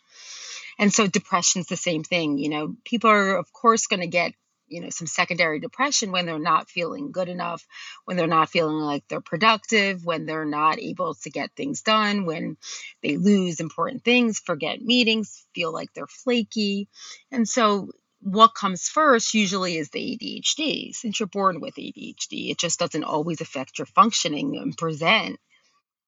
And 0.78 0.92
so 0.92 1.06
depression's 1.06 1.66
the 1.66 1.76
same 1.76 2.02
thing. 2.02 2.38
You 2.38 2.48
know, 2.48 2.76
people 2.84 3.10
are, 3.10 3.36
of 3.36 3.52
course, 3.52 3.86
going 3.86 4.00
to 4.00 4.06
get 4.06 4.32
you 4.72 4.80
know 4.80 4.90
some 4.90 5.06
secondary 5.06 5.60
depression 5.60 6.12
when 6.12 6.26
they're 6.26 6.38
not 6.38 6.68
feeling 6.68 7.12
good 7.12 7.28
enough 7.28 7.66
when 8.04 8.16
they're 8.16 8.26
not 8.26 8.48
feeling 8.48 8.76
like 8.76 9.04
they're 9.08 9.20
productive 9.20 10.04
when 10.04 10.26
they're 10.26 10.44
not 10.44 10.78
able 10.78 11.14
to 11.14 11.30
get 11.30 11.54
things 11.54 11.82
done 11.82 12.24
when 12.24 12.56
they 13.02 13.16
lose 13.16 13.60
important 13.60 14.02
things 14.02 14.38
forget 14.38 14.80
meetings 14.80 15.46
feel 15.54 15.72
like 15.72 15.92
they're 15.94 16.06
flaky 16.06 16.88
and 17.30 17.48
so 17.48 17.90
what 18.22 18.54
comes 18.54 18.88
first 18.88 19.34
usually 19.34 19.76
is 19.76 19.90
the 19.90 19.98
ADHD. 19.98 20.94
Since 20.94 21.18
you're 21.18 21.26
born 21.26 21.60
with 21.60 21.74
ADHD, 21.74 22.50
it 22.50 22.58
just 22.58 22.78
doesn't 22.78 23.02
always 23.02 23.40
affect 23.40 23.78
your 23.78 23.86
functioning 23.86 24.56
and 24.56 24.78
present 24.78 25.40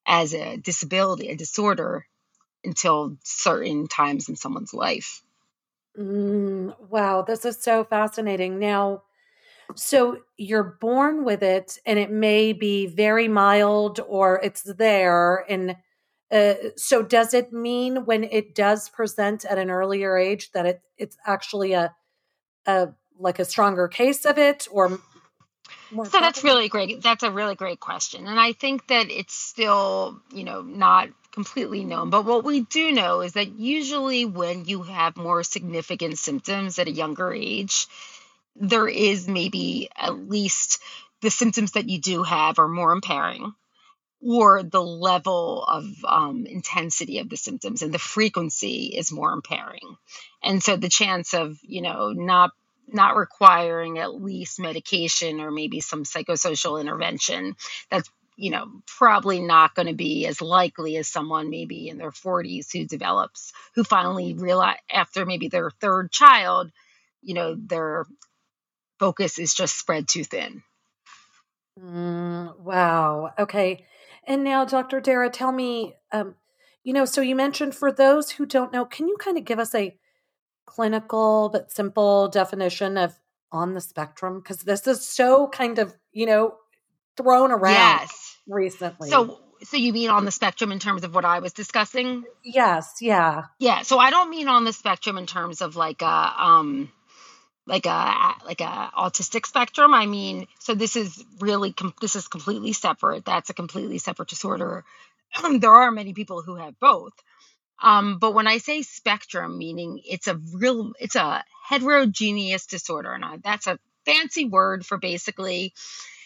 as 0.05 0.33
a 0.33 0.55
disability, 0.55 1.27
a 1.27 1.35
disorder, 1.35 2.05
until 2.63 3.17
certain 3.23 3.87
times 3.87 4.29
in 4.29 4.35
someone's 4.35 4.73
life. 4.73 5.21
Mm, 5.99 6.73
wow, 6.89 7.21
this 7.21 7.45
is 7.45 7.61
so 7.61 7.83
fascinating. 7.83 8.59
Now, 8.59 9.03
so 9.75 10.19
you're 10.37 10.77
born 10.81 11.23
with 11.23 11.41
it, 11.41 11.77
and 11.85 11.97
it 11.97 12.11
may 12.11 12.53
be 12.53 12.85
very 12.87 13.27
mild 13.27 13.99
or 14.07 14.39
it's 14.43 14.63
there. 14.63 15.45
And 15.49 15.75
uh, 16.31 16.53
so, 16.75 17.01
does 17.01 17.33
it 17.33 17.53
mean 17.53 18.05
when 18.05 18.23
it 18.25 18.55
does 18.55 18.89
present 18.89 19.45
at 19.45 19.57
an 19.57 19.69
earlier 19.69 20.17
age 20.17 20.51
that 20.51 20.65
it 20.65 20.81
it's 20.97 21.17
actually 21.25 21.73
a 21.73 21.95
a 22.65 22.89
like 23.17 23.39
a 23.39 23.45
stronger 23.45 23.87
case 23.87 24.25
of 24.25 24.37
it, 24.37 24.67
or 24.71 24.99
so 25.91 26.19
that's 26.19 26.43
really 26.43 26.67
great. 26.67 27.01
That's 27.01 27.23
a 27.23 27.31
really 27.31 27.55
great 27.55 27.79
question. 27.79 28.27
And 28.27 28.39
I 28.39 28.53
think 28.53 28.87
that 28.87 29.09
it's 29.09 29.33
still, 29.33 30.19
you 30.33 30.43
know, 30.43 30.61
not 30.61 31.09
completely 31.35 31.85
known. 31.85 32.09
But 32.09 32.25
what 32.25 32.43
we 32.43 32.61
do 32.61 32.91
know 32.91 33.21
is 33.21 33.33
that 33.33 33.59
usually 33.59 34.25
when 34.25 34.65
you 34.65 34.81
have 34.81 35.15
more 35.17 35.43
significant 35.43 36.17
symptoms 36.17 36.79
at 36.79 36.87
a 36.87 36.91
younger 36.91 37.31
age, 37.31 37.85
there 38.55 38.87
is 38.87 39.27
maybe 39.27 39.89
at 39.95 40.17
least 40.17 40.81
the 41.21 41.29
symptoms 41.29 41.73
that 41.73 41.89
you 41.89 41.99
do 41.99 42.23
have 42.23 42.57
are 42.57 42.67
more 42.67 42.93
impairing 42.93 43.53
or 44.21 44.63
the 44.63 44.81
level 44.81 45.63
of 45.63 45.85
um, 46.05 46.45
intensity 46.45 47.19
of 47.19 47.29
the 47.29 47.37
symptoms 47.37 47.81
and 47.81 47.93
the 47.93 47.99
frequency 47.99 48.93
is 48.95 49.11
more 49.11 49.33
impairing 49.33 49.97
and 50.41 50.63
so 50.63 50.75
the 50.77 50.89
chance 50.89 51.33
of 51.33 51.59
you 51.63 51.81
know 51.81 52.11
not 52.11 52.51
not 52.87 53.15
requiring 53.15 53.97
at 53.97 54.13
least 54.13 54.59
medication 54.59 55.41
or 55.41 55.51
maybe 55.51 55.79
some 55.79 56.03
psychosocial 56.03 56.79
intervention 56.79 57.55
that's 57.89 58.09
you 58.35 58.51
know 58.51 58.67
probably 58.85 59.41
not 59.41 59.75
going 59.75 59.87
to 59.87 59.93
be 59.93 60.25
as 60.25 60.41
likely 60.41 60.97
as 60.97 61.07
someone 61.07 61.49
maybe 61.49 61.89
in 61.89 61.97
their 61.97 62.11
40s 62.11 62.71
who 62.71 62.85
develops 62.85 63.53
who 63.75 63.83
finally 63.83 64.33
realize 64.33 64.77
after 64.91 65.25
maybe 65.25 65.47
their 65.47 65.69
third 65.69 66.11
child 66.11 66.71
you 67.21 67.33
know 67.33 67.55
their 67.55 68.05
focus 68.99 69.39
is 69.39 69.53
just 69.53 69.77
spread 69.77 70.07
too 70.07 70.23
thin 70.23 70.63
mm, 71.79 72.59
wow 72.59 73.31
okay 73.37 73.85
and 74.25 74.43
now 74.43 74.65
dr 74.65 74.99
dara 75.01 75.29
tell 75.29 75.51
me 75.51 75.93
um, 76.11 76.35
you 76.83 76.93
know 76.93 77.05
so 77.05 77.21
you 77.21 77.35
mentioned 77.35 77.75
for 77.75 77.91
those 77.91 78.31
who 78.31 78.45
don't 78.45 78.73
know 78.73 78.85
can 78.85 79.07
you 79.07 79.17
kind 79.19 79.37
of 79.37 79.45
give 79.45 79.59
us 79.59 79.73
a 79.75 79.95
clinical 80.65 81.49
but 81.49 81.71
simple 81.71 82.27
definition 82.27 82.97
of 82.97 83.19
on 83.55 83.73
the 83.73 83.81
spectrum? 83.81 84.39
Because 84.39 84.59
this 84.59 84.85
is 84.85 85.05
so 85.05 85.47
kind 85.47 85.79
of, 85.79 85.95
you 86.11 86.25
know, 86.25 86.55
thrown 87.17 87.51
around 87.51 87.73
yes. 87.73 88.37
recently. 88.47 89.09
So 89.09 89.39
so 89.63 89.77
you 89.77 89.93
mean 89.93 90.09
on 90.09 90.25
the 90.25 90.31
spectrum 90.31 90.71
in 90.71 90.79
terms 90.79 91.03
of 91.03 91.15
what 91.15 91.25
I 91.25 91.39
was 91.39 91.53
discussing? 91.53 92.23
Yes, 92.43 92.95
yeah. 93.01 93.43
Yeah, 93.59 93.81
so 93.81 93.97
I 93.97 94.09
don't 94.09 94.29
mean 94.29 94.47
on 94.47 94.65
the 94.65 94.73
spectrum 94.73 95.17
in 95.17 95.25
terms 95.25 95.61
of 95.61 95.75
like 95.75 96.01
a 96.01 96.33
um 96.37 96.91
like 97.65 97.85
a 97.85 98.35
like 98.45 98.61
a 98.61 98.91
autistic 98.97 99.45
spectrum. 99.45 99.93
I 99.93 100.05
mean, 100.05 100.47
so 100.59 100.75
this 100.75 100.95
is 100.95 101.23
really 101.39 101.73
com- 101.73 101.95
this 102.01 102.15
is 102.15 102.27
completely 102.27 102.73
separate. 102.73 103.25
That's 103.25 103.49
a 103.49 103.53
completely 103.53 103.97
separate 103.97 104.29
disorder. 104.29 104.83
there 105.59 105.71
are 105.71 105.91
many 105.91 106.13
people 106.13 106.41
who 106.41 106.55
have 106.55 106.79
both. 106.79 107.13
Um, 107.81 108.19
but 108.19 108.33
when 108.33 108.47
I 108.47 108.59
say 108.59 108.83
spectrum, 108.83 109.57
meaning 109.57 109.99
it's 110.05 110.27
a 110.27 110.39
real, 110.53 110.93
it's 110.99 111.15
a 111.15 111.43
heterogeneous 111.67 112.67
disorder, 112.67 113.11
and 113.11 113.25
I, 113.25 113.37
that's 113.43 113.67
a 113.67 113.79
fancy 114.05 114.45
word 114.45 114.85
for 114.85 114.97
basically, 114.97 115.73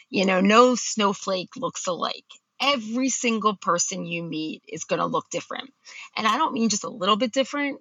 you 0.10 0.26
know, 0.26 0.42
no 0.42 0.76
snowflake 0.76 1.56
looks 1.56 1.88
alike. 1.88 2.26
Every 2.62 3.10
single 3.10 3.56
person 3.56 4.06
you 4.06 4.24
meet 4.24 4.64
is 4.68 4.84
going 4.84 5.00
to 5.00 5.06
look 5.06 5.30
different. 5.30 5.72
And 6.18 6.28
I 6.28 6.38
don't 6.38 6.54
mean 6.54 6.70
just 6.70 6.84
a 6.84 6.90
little 6.90 7.16
bit 7.16 7.32
different, 7.32 7.80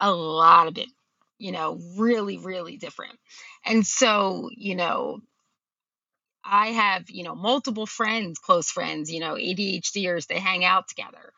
a 0.00 0.10
lot 0.10 0.68
of 0.68 0.78
it, 0.78 0.88
you 1.38 1.52
know, 1.52 1.78
really, 1.96 2.38
really 2.38 2.76
different. 2.76 3.18
And 3.64 3.86
so, 3.86 4.48
you 4.54 4.74
know, 4.74 5.20
I 6.44 6.68
have, 6.68 7.10
you 7.10 7.24
know, 7.24 7.34
multiple 7.34 7.86
friends, 7.86 8.38
close 8.38 8.70
friends, 8.70 9.12
you 9.12 9.20
know, 9.20 9.34
ADHDers, 9.34 10.26
they 10.26 10.38
hang 10.38 10.64
out 10.64 10.88
together 10.88 11.32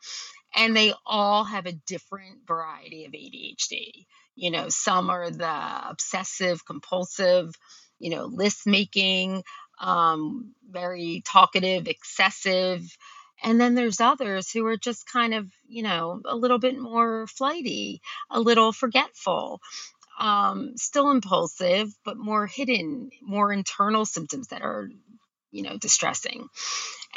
and 0.55 0.75
they 0.75 0.93
all 1.05 1.43
have 1.43 1.65
a 1.65 1.73
different 1.87 2.47
variety 2.47 3.05
of 3.05 3.11
ADHD. 3.11 4.05
You 4.35 4.51
know, 4.51 4.69
some 4.69 5.09
are 5.09 5.29
the 5.29 5.89
obsessive 5.89 6.65
compulsive, 6.65 7.53
you 7.99 8.11
know, 8.11 8.25
list 8.25 8.65
making, 8.65 9.43
um, 9.79 10.53
very 10.69 11.21
talkative, 11.25 11.87
excessive. 11.87 12.83
And 13.43 13.59
then 13.59 13.75
there's 13.75 14.01
others 14.01 14.51
who 14.51 14.65
are 14.65 14.77
just 14.77 15.09
kind 15.09 15.33
of, 15.33 15.49
you 15.67 15.83
know, 15.83 16.21
a 16.25 16.35
little 16.35 16.59
bit 16.59 16.77
more 16.77 17.27
flighty, 17.27 18.01
a 18.29 18.39
little 18.39 18.73
forgetful, 18.73 19.61
um, 20.19 20.73
still 20.75 21.09
impulsive, 21.11 21.89
but 22.03 22.17
more 22.17 22.47
hidden, 22.47 23.09
more 23.21 23.53
internal 23.53 24.05
symptoms 24.05 24.49
that 24.49 24.61
are, 24.61 24.89
you 25.51 25.63
know, 25.63 25.77
distressing. 25.77 26.47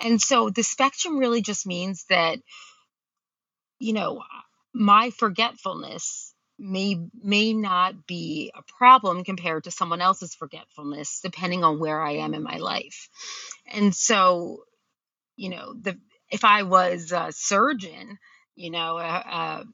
And 0.03 0.21
so 0.21 0.51
the 0.51 0.63
spectrum 0.63 1.19
really 1.19 1.43
just 1.43 1.67
means 1.67 2.05
that 2.09 2.39
you 3.83 3.93
know, 3.93 4.23
my 4.73 5.11
forgetfulness 5.11 6.32
may 6.63 6.97
may 7.23 7.53
not 7.53 8.07
be 8.07 8.53
a 8.55 8.63
problem 8.79 9.25
compared 9.25 9.65
to 9.65 9.71
someone 9.71 10.01
else's 10.01 10.35
forgetfulness 10.35 11.21
depending 11.23 11.65
on 11.65 11.81
where 11.81 12.01
I 12.01 12.13
am 12.17 12.35
in 12.35 12.43
my 12.43 12.59
life. 12.59 13.09
And 13.67 13.95
so, 13.95 14.63
you 15.37 15.51
know, 15.51 15.75
the 15.75 15.99
if 16.31 16.45
I 16.45 16.63
was 16.63 17.13
a 17.13 17.33
surgeon, 17.33 18.19
you 18.55 18.71
know, 18.71 18.97
uh, 18.97 19.65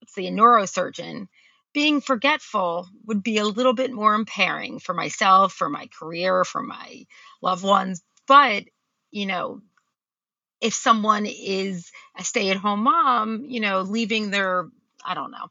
let's 0.00 0.14
say 0.14 0.26
a 0.26 0.30
neurosurgeon, 0.30 1.28
being 1.74 2.00
forgetful 2.00 2.88
would 3.06 3.22
be 3.22 3.38
a 3.38 3.44
little 3.44 3.74
bit 3.74 3.92
more 3.92 4.14
impairing 4.14 4.78
for 4.78 4.94
myself, 4.94 5.52
for 5.52 5.68
my 5.68 5.88
career, 5.98 6.44
for 6.44 6.62
my 6.62 7.04
loved 7.40 7.64
ones. 7.64 8.02
But, 8.26 8.64
you 9.10 9.26
know, 9.26 9.60
if 10.60 10.74
someone 10.74 11.26
is 11.26 11.90
a 12.16 12.24
stay 12.24 12.50
at 12.50 12.56
home 12.56 12.84
mom, 12.84 13.44
you 13.48 13.60
know, 13.60 13.80
leaving 13.82 14.30
their, 14.30 14.68
I 15.04 15.14
don't 15.14 15.30
know, 15.30 15.48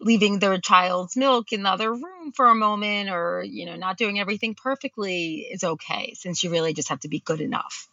leaving 0.00 0.38
their 0.38 0.58
child's 0.58 1.16
milk 1.16 1.52
in 1.52 1.62
the 1.62 1.70
other 1.70 1.92
room 1.92 2.32
for 2.32 2.46
a 2.46 2.54
moment 2.54 3.10
or, 3.10 3.44
you 3.46 3.66
know, 3.66 3.76
not 3.76 3.98
doing 3.98 4.18
everything 4.18 4.54
perfectly 4.54 5.46
is 5.50 5.64
okay 5.64 6.14
since 6.14 6.42
you 6.42 6.50
really 6.50 6.72
just 6.72 6.88
have 6.88 7.00
to 7.00 7.08
be 7.08 7.20
good 7.20 7.40
enough. 7.40 7.88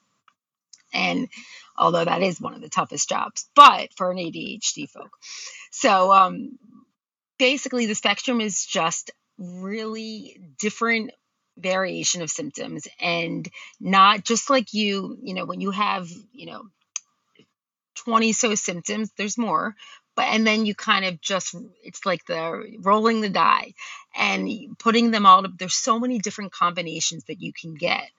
And 0.93 1.27
although 1.77 2.05
that 2.05 2.21
is 2.21 2.39
one 2.39 2.53
of 2.53 2.61
the 2.61 2.69
toughest 2.69 3.09
jobs, 3.09 3.49
but 3.55 3.93
for 3.95 4.11
an 4.11 4.17
ADHD 4.17 4.89
folk. 4.89 5.11
So 5.71 6.13
um, 6.13 6.57
basically, 7.37 7.85
the 7.85 7.95
spectrum 7.95 8.39
is 8.39 8.65
just 8.65 9.11
really 9.37 10.39
different 10.59 11.11
variation 11.57 12.21
of 12.21 12.29
symptoms 12.29 12.87
and 12.99 13.47
not 13.79 14.23
just 14.23 14.49
like 14.49 14.73
you, 14.73 15.17
you 15.21 15.33
know, 15.33 15.45
when 15.45 15.61
you 15.61 15.71
have, 15.71 16.09
you 16.33 16.47
know, 16.47 16.63
20 17.95 18.33
so 18.33 18.55
symptoms, 18.55 19.11
there's 19.17 19.37
more. 19.37 19.75
But 20.15 20.27
and 20.29 20.47
then 20.47 20.65
you 20.65 20.75
kind 20.75 21.05
of 21.05 21.19
just 21.21 21.55
it's 21.83 22.05
like 22.05 22.25
the 22.25 22.77
rolling 22.79 23.21
the 23.21 23.29
die 23.29 23.73
and 24.15 24.49
putting 24.79 25.11
them 25.11 25.25
all 25.25 25.45
there's 25.57 25.75
so 25.75 25.99
many 25.99 26.19
different 26.19 26.53
combinations 26.53 27.25
that 27.25 27.41
you 27.41 27.51
can 27.53 27.75
get. 27.75 28.09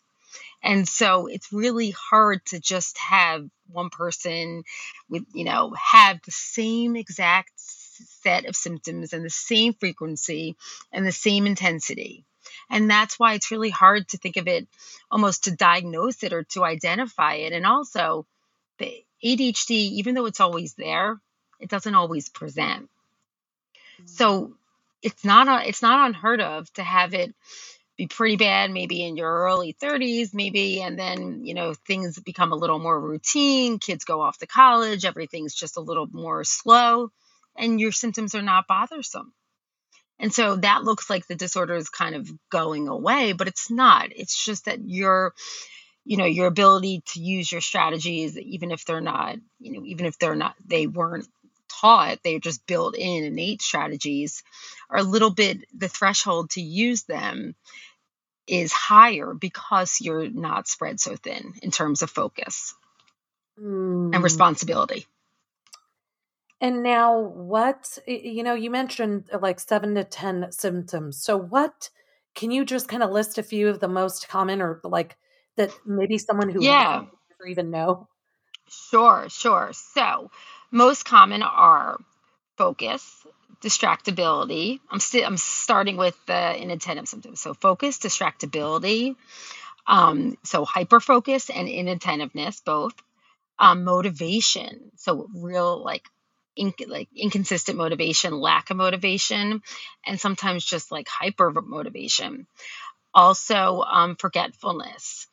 And 0.63 0.89
so 0.89 1.27
it's 1.27 1.53
really 1.53 1.91
hard 1.91 2.45
to 2.47 2.61
just 2.61 2.99
have 2.99 3.49
one 3.71 3.91
person 3.91 4.65
with, 5.09 5.25
you 5.33 5.45
know, 5.45 5.75
have 5.81 6.21
the 6.25 6.33
same 6.33 6.97
exact 6.97 7.53
set 7.57 8.47
of 8.47 8.57
symptoms 8.57 9.13
and 9.13 9.25
the 9.25 9.31
same 9.31 9.75
frequency 9.75 10.57
and 10.93 11.07
the 11.07 11.13
same 11.13 11.47
intensity. 11.47 12.25
And 12.69 12.91
that's 12.91 13.19
why 13.19 13.35
it's 13.35 13.51
really 13.51 13.71
hard 13.71 14.09
to 14.09 14.19
think 14.19 14.37
of 14.37 14.49
it 14.49 14.67
almost 15.11 15.45
to 15.45 15.51
diagnose 15.51 16.23
it 16.23 16.33
or 16.33 16.45
to 16.45 16.65
identify 16.65 17.35
it. 17.35 17.53
And 17.53 17.65
also, 17.65 18.27
the 18.79 19.05
ADHD, 19.25 19.71
even 19.71 20.15
though 20.15 20.27
it's 20.27 20.41
always 20.41 20.75
there, 20.75 21.21
it 21.61 21.69
doesn't 21.69 21.95
always 21.95 22.29
present. 22.29 22.89
Mm-hmm. 23.99 24.07
So 24.07 24.55
it's 25.03 25.25
not 25.25 25.49
a, 25.49 25.69
it's 25.69 25.83
not 25.83 26.07
unheard 26.07 26.41
of 26.41 26.73
to 26.75 26.83
have 26.83 27.15
it 27.15 27.35
be 27.97 28.07
pretty 28.07 28.37
bad 28.37 28.71
maybe 28.71 29.03
in 29.03 29.17
your 29.17 29.33
early 29.33 29.75
30s 29.83 30.35
maybe 30.35 30.83
and 30.83 30.99
then 30.99 31.47
you 31.47 31.55
know 31.55 31.73
things 31.87 32.19
become 32.19 32.53
a 32.53 32.57
little 32.57 32.79
more 32.79 33.01
routine 33.01 33.79
kids 33.79 34.05
go 34.05 34.21
off 34.21 34.37
to 34.37 34.47
college 34.47 35.07
everything's 35.07 35.55
just 35.55 35.79
a 35.79 35.81
little 35.81 36.07
more 36.13 36.45
slow 36.45 37.11
and 37.59 37.81
your 37.81 37.93
symptoms 37.93 38.35
are 38.35 38.43
not 38.43 38.67
bothersome. 38.67 39.33
And 40.19 40.33
so 40.33 40.57
that 40.57 40.85
looks 40.85 41.11
like 41.11 41.27
the 41.27 41.35
disorder 41.35 41.75
is 41.75 41.89
kind 41.89 42.15
of 42.15 42.31
going 42.51 42.89
away, 42.89 43.33
but 43.33 43.49
it's 43.49 43.71
not. 43.71 44.09
It's 44.15 44.45
just 44.45 44.65
that 44.65 44.81
your 44.87 45.35
you 46.05 46.17
know 46.17 46.25
your 46.25 46.47
ability 46.47 47.03
to 47.07 47.21
use 47.21 47.51
your 47.51 47.61
strategies 47.61 48.39
even 48.39 48.71
if 48.71 48.85
they're 48.85 49.01
not 49.01 49.39
you 49.59 49.73
know 49.73 49.85
even 49.85 50.07
if 50.07 50.17
they're 50.21 50.37
not 50.37 50.55
they 50.65 50.87
weren't 50.87 51.27
taught 51.81 52.19
they're 52.23 52.39
just 52.39 52.67
built 52.67 52.97
in 52.97 53.25
innate 53.25 53.63
strategies 53.63 54.43
are 54.91 54.99
a 54.99 55.03
little 55.03 55.31
bit 55.31 55.59
the 55.77 55.89
threshold 55.89 56.51
to 56.51 56.61
use 56.61 57.05
them 57.05 57.55
is 58.47 58.73
higher 58.73 59.35
because 59.35 59.99
you're 60.01 60.31
not 60.31 60.69
spread 60.69 61.01
so 61.01 61.17
thin 61.17 61.55
in 61.63 61.71
terms 61.71 62.03
of 62.03 62.11
focus 62.11 62.75
mm. 63.61 64.15
and 64.15 64.23
responsibility 64.23 65.07
and 66.61 66.83
now, 66.83 67.19
what, 67.19 67.99
you 68.07 68.43
know, 68.43 68.55
you 68.55 68.71
mentioned 68.71 69.29
uh, 69.33 69.39
like 69.41 69.61
seven 69.61 69.95
to 69.95 70.05
10 70.05 70.53
symptoms. 70.53 71.23
So, 71.23 71.37
what 71.37 71.91
can 72.35 72.51
you 72.51 72.65
just 72.65 72.89
kind 72.89 73.03
of 73.03 73.11
list 73.11 73.39
a 73.39 73.43
few 73.43 73.69
of 73.69 73.81
the 73.81 73.89
most 73.89 74.29
common 74.29 74.63
or 74.63 74.81
like 74.83 75.17
that 75.57 75.71
maybe 75.85 76.17
someone 76.19 76.49
who 76.49 76.63
yeah. 76.63 77.05
never 77.31 77.49
even 77.49 77.71
know? 77.71 78.09
Sure, 78.69 79.27
sure. 79.29 79.71
So, 79.73 80.31
most 80.71 81.05
common 81.05 81.43
are 81.43 81.99
focus, 82.57 83.27
distractibility. 83.63 84.81
I'm 84.91 85.01
I'm 85.25 85.37
starting 85.37 85.97
with 85.97 86.17
the 86.27 86.57
inattentive 86.61 87.09
symptoms. 87.09 87.41
So 87.41 87.55
focus, 87.55 87.99
distractibility, 87.99 89.17
um, 89.87 90.37
so 90.45 90.65
hyper 90.65 91.01
focus 91.01 91.51
and 91.51 91.69
inattentiveness 91.69 92.61
both. 92.61 92.95
Um, 93.59 93.85
motivation, 93.85 94.93
so 94.97 95.29
real 95.35 95.83
like 95.83 96.07
inc- 96.59 96.89
like 96.89 97.09
inconsistent 97.17 97.79
motivation, 97.79 98.39
lack 98.39 98.71
of 98.71 98.77
motivation, 98.77 99.63
and 100.07 100.21
sometimes 100.21 100.65
just 100.65 100.93
like 100.93 101.09
hyper 101.09 101.51
motivation. 101.63 102.47
Also, 103.15 103.83
um, 103.83 104.17
forgetfulness. 104.17 105.27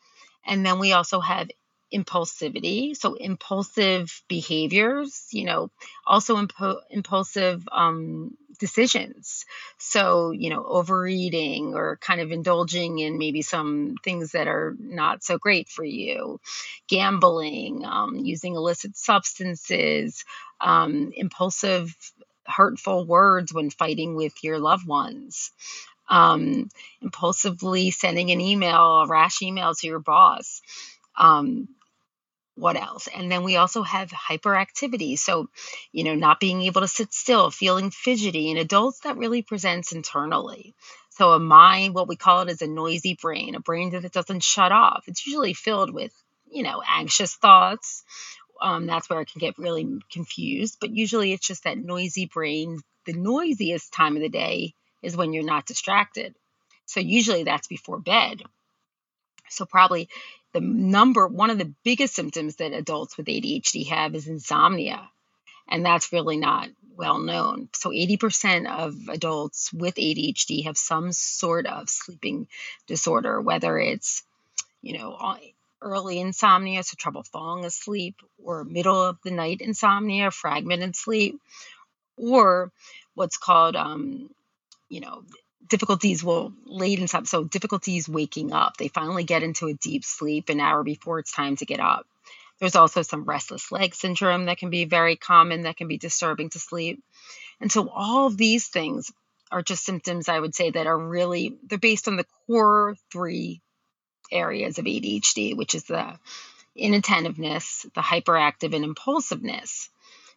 And 0.46 0.66
then 0.66 0.80
we 0.80 0.94
also 0.94 1.20
have 1.20 1.50
impulsivity. 1.94 2.96
So 2.96 3.14
impulsive 3.16 4.24
behaviors 4.28 5.28
you 5.32 5.46
know 5.46 5.72
also 6.06 6.38
impo- 6.38 6.82
impulsive 6.90 7.68
um, 7.72 8.38
decisions. 8.60 9.46
So 9.78 10.32
you 10.32 10.50
know 10.50 10.64
overeating 10.66 11.74
or 11.76 11.98
kind 11.98 12.22
of 12.22 12.32
indulging 12.32 13.00
in 13.00 13.18
maybe 13.18 13.42
some 13.42 13.96
things 14.04 14.32
that 14.32 14.48
are 14.48 14.76
not 14.80 15.24
so 15.24 15.38
great 15.38 15.70
for 15.70 15.84
you. 15.84 16.40
Gambling 16.88 17.86
um, 17.86 18.18
using 18.18 18.56
illicit 18.56 18.98
substances 18.98 20.24
um, 20.60 21.12
impulsive 21.16 21.96
hurtful 22.46 23.06
words 23.06 23.54
when 23.54 23.70
fighting 23.70 24.16
with 24.16 24.44
your 24.44 24.60
loved 24.60 24.88
ones. 24.88 25.52
Um, 26.10 26.70
impulsively 27.02 27.92
sending 27.92 28.32
an 28.32 28.42
email 28.42 29.02
a 29.02 29.08
rash 29.08 29.42
email 29.42 29.74
to 29.74 29.88
your 29.88 30.00
boss. 30.00 30.62
Um, 31.18 31.70
what 32.56 32.76
else? 32.76 33.08
And 33.08 33.32
then 33.32 33.44
we 33.44 33.58
also 33.58 33.82
have 33.82 34.10
hyperactivity. 34.10 35.18
So, 35.18 35.50
you 35.92 36.04
know, 36.04 36.16
not 36.16 36.40
being 36.40 36.62
able 36.62 36.82
to 36.82 36.88
sit 36.88 37.12
still, 37.14 37.50
feeling 37.50 37.90
fidgety. 37.90 38.52
In 38.52 38.58
adults, 38.58 39.00
that 39.02 39.18
really 39.18 39.42
presents 39.42 39.92
internally. 39.92 40.76
So, 41.10 41.32
a 41.32 41.40
mind, 41.40 41.96
what 41.96 42.08
we 42.08 42.16
call 42.16 42.42
it 42.42 42.50
is 42.50 42.62
a 42.62 42.68
noisy 42.68 43.18
brain, 43.20 43.56
a 43.56 43.60
brain 43.60 43.92
that 43.92 44.12
doesn't 44.12 44.44
shut 44.44 44.72
off. 44.72 45.04
It's 45.08 45.26
usually 45.26 45.54
filled 45.54 45.94
with, 45.94 46.14
you 46.50 46.64
know, 46.64 46.82
anxious 46.88 47.36
thoughts. 47.36 48.04
Um, 48.62 48.86
that's 48.86 49.10
where 49.10 49.22
it 49.22 49.32
can 49.32 49.39
get 49.39 49.58
really 49.58 50.00
confused. 50.12 50.78
But 50.80 50.92
usually 50.92 51.34
it's 51.34 51.48
just 51.48 51.63
that 51.63 51.78
noisy 51.78 52.28
brain. 52.28 52.80
The 53.06 53.13
noisiest 53.13 53.92
time 53.94 54.16
of 54.16 54.22
the 54.22 54.30
day 54.30 54.76
is 55.02 55.18
when 55.18 55.34
you're 55.34 55.44
not 55.44 55.66
distracted. 55.66 56.36
So, 56.86 57.00
usually 57.00 57.44
that's 57.44 57.68
before 57.68 58.00
bed. 58.00 58.44
So, 59.50 59.66
probably 59.66 60.10
the 60.54 60.62
number 60.62 61.28
one 61.28 61.50
of 61.50 61.58
the 61.58 61.74
biggest 61.84 62.16
symptoms 62.16 62.58
that 62.58 62.74
adults 62.74 63.18
with 63.18 63.28
ADHD 63.28 63.88
have 63.89 64.16
is 64.16 64.28
insomnia. 64.28 65.10
And 65.68 65.86
that's 65.86 66.13
really 66.13 66.38
not 66.38 66.70
well 66.96 67.20
known. 67.20 67.70
So 67.74 67.89
80% 67.89 68.70
of 68.70 68.96
adults 69.10 69.74
with 69.74 69.96
ADHD 69.96 70.66
have 70.66 70.78
some 70.78 71.12
sort 71.12 71.66
of 71.66 71.89
sleeping 71.89 72.48
disorder, 72.88 73.42
whether 73.42 73.78
it's, 73.78 74.24
you 74.82 74.98
know, 74.98 75.18
early 75.82 76.20
insomnia, 76.20 76.84
so 76.84 76.96
trouble 76.98 77.24
falling 77.24 77.66
asleep, 77.66 78.16
or 78.44 78.63
middle 78.63 79.02
of 79.02 79.18
the 79.24 79.32
night 79.32 79.62
insomnia, 79.62 80.32
fragmented 80.32 80.96
sleep, 80.96 81.39
or 82.18 82.72
what's 83.16 83.38
called, 83.38 83.76
um, 83.76 84.30
you 84.89 85.02
know, 85.02 85.24
difficulties 85.67 86.23
will 86.23 86.54
late 86.65 86.99
in 86.99 87.08
time 87.08 87.26
so 87.26 87.43
difficulties 87.43 88.10
waking 88.10 88.54
up. 88.54 88.78
They 88.78 88.88
finally 88.88 89.23
get 89.23 89.43
into 89.43 89.67
a 89.67 89.73
deep 89.73 90.04
sleep 90.04 90.49
an 90.49 90.60
hour 90.60 90.84
before 90.84 91.19
it's 91.19 91.32
time 91.32 91.56
to 91.58 91.65
get 91.65 91.80
up. 91.80 92.06
There's 92.60 92.76
also 92.76 93.02
some 93.02 93.26
restless 93.26 93.71
leg 93.71 93.95
syndrome 93.95 94.45
that 94.45 94.58
can 94.58 94.69
be 94.69 94.86
very 94.86 95.15
common 95.15 95.63
that 95.63 95.78
can 95.78 95.88
be 95.88 95.97
disturbing 95.97 96.49
to 96.52 96.60
sleep. 96.60 97.04
And 97.60 97.71
so 97.71 97.89
all 97.89 98.28
of 98.28 98.38
these 98.38 98.67
things 98.67 99.12
are 99.52 99.62
just 99.62 99.86
symptoms 99.86 100.30
i 100.30 100.39
would 100.39 100.56
say 100.56 100.71
that 100.71 100.88
are 100.88 100.97
really 100.97 101.56
they're 101.67 101.78
based 101.78 102.08
on 102.08 102.15
the 102.15 102.26
core 102.47 102.95
three 103.12 103.62
areas 104.32 104.80
of 104.80 104.86
adhd 104.86 105.56
which 105.56 105.76
is 105.76 105.84
the 105.84 106.17
inattentiveness 106.76 107.86
the 107.93 108.02
hyperactive 108.02 108.73
and 108.76 108.84
impulsiveness. 108.84 109.89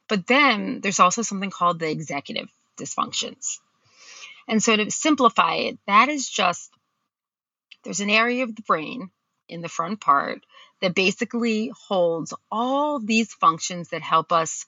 But 0.08 0.26
then 0.26 0.80
there's 0.82 1.00
also 1.00 1.22
something 1.22 1.50
called 1.50 1.78
the 1.78 1.90
executive 1.90 2.48
dysfunctions 2.78 3.58
and 4.48 4.62
so 4.62 4.76
to 4.76 4.90
simplify 4.90 5.54
it, 5.54 5.78
that 5.86 6.08
is 6.08 6.28
just 6.28 6.70
there's 7.84 8.00
an 8.00 8.10
area 8.10 8.42
of 8.42 8.54
the 8.54 8.62
brain 8.62 9.10
in 9.48 9.60
the 9.60 9.68
front 9.68 10.00
part 10.00 10.44
that 10.82 10.94
basically 10.94 11.72
holds 11.88 12.34
all 12.50 12.98
these 12.98 13.32
functions 13.32 13.90
that 13.90 14.02
help 14.02 14.32
us 14.32 14.66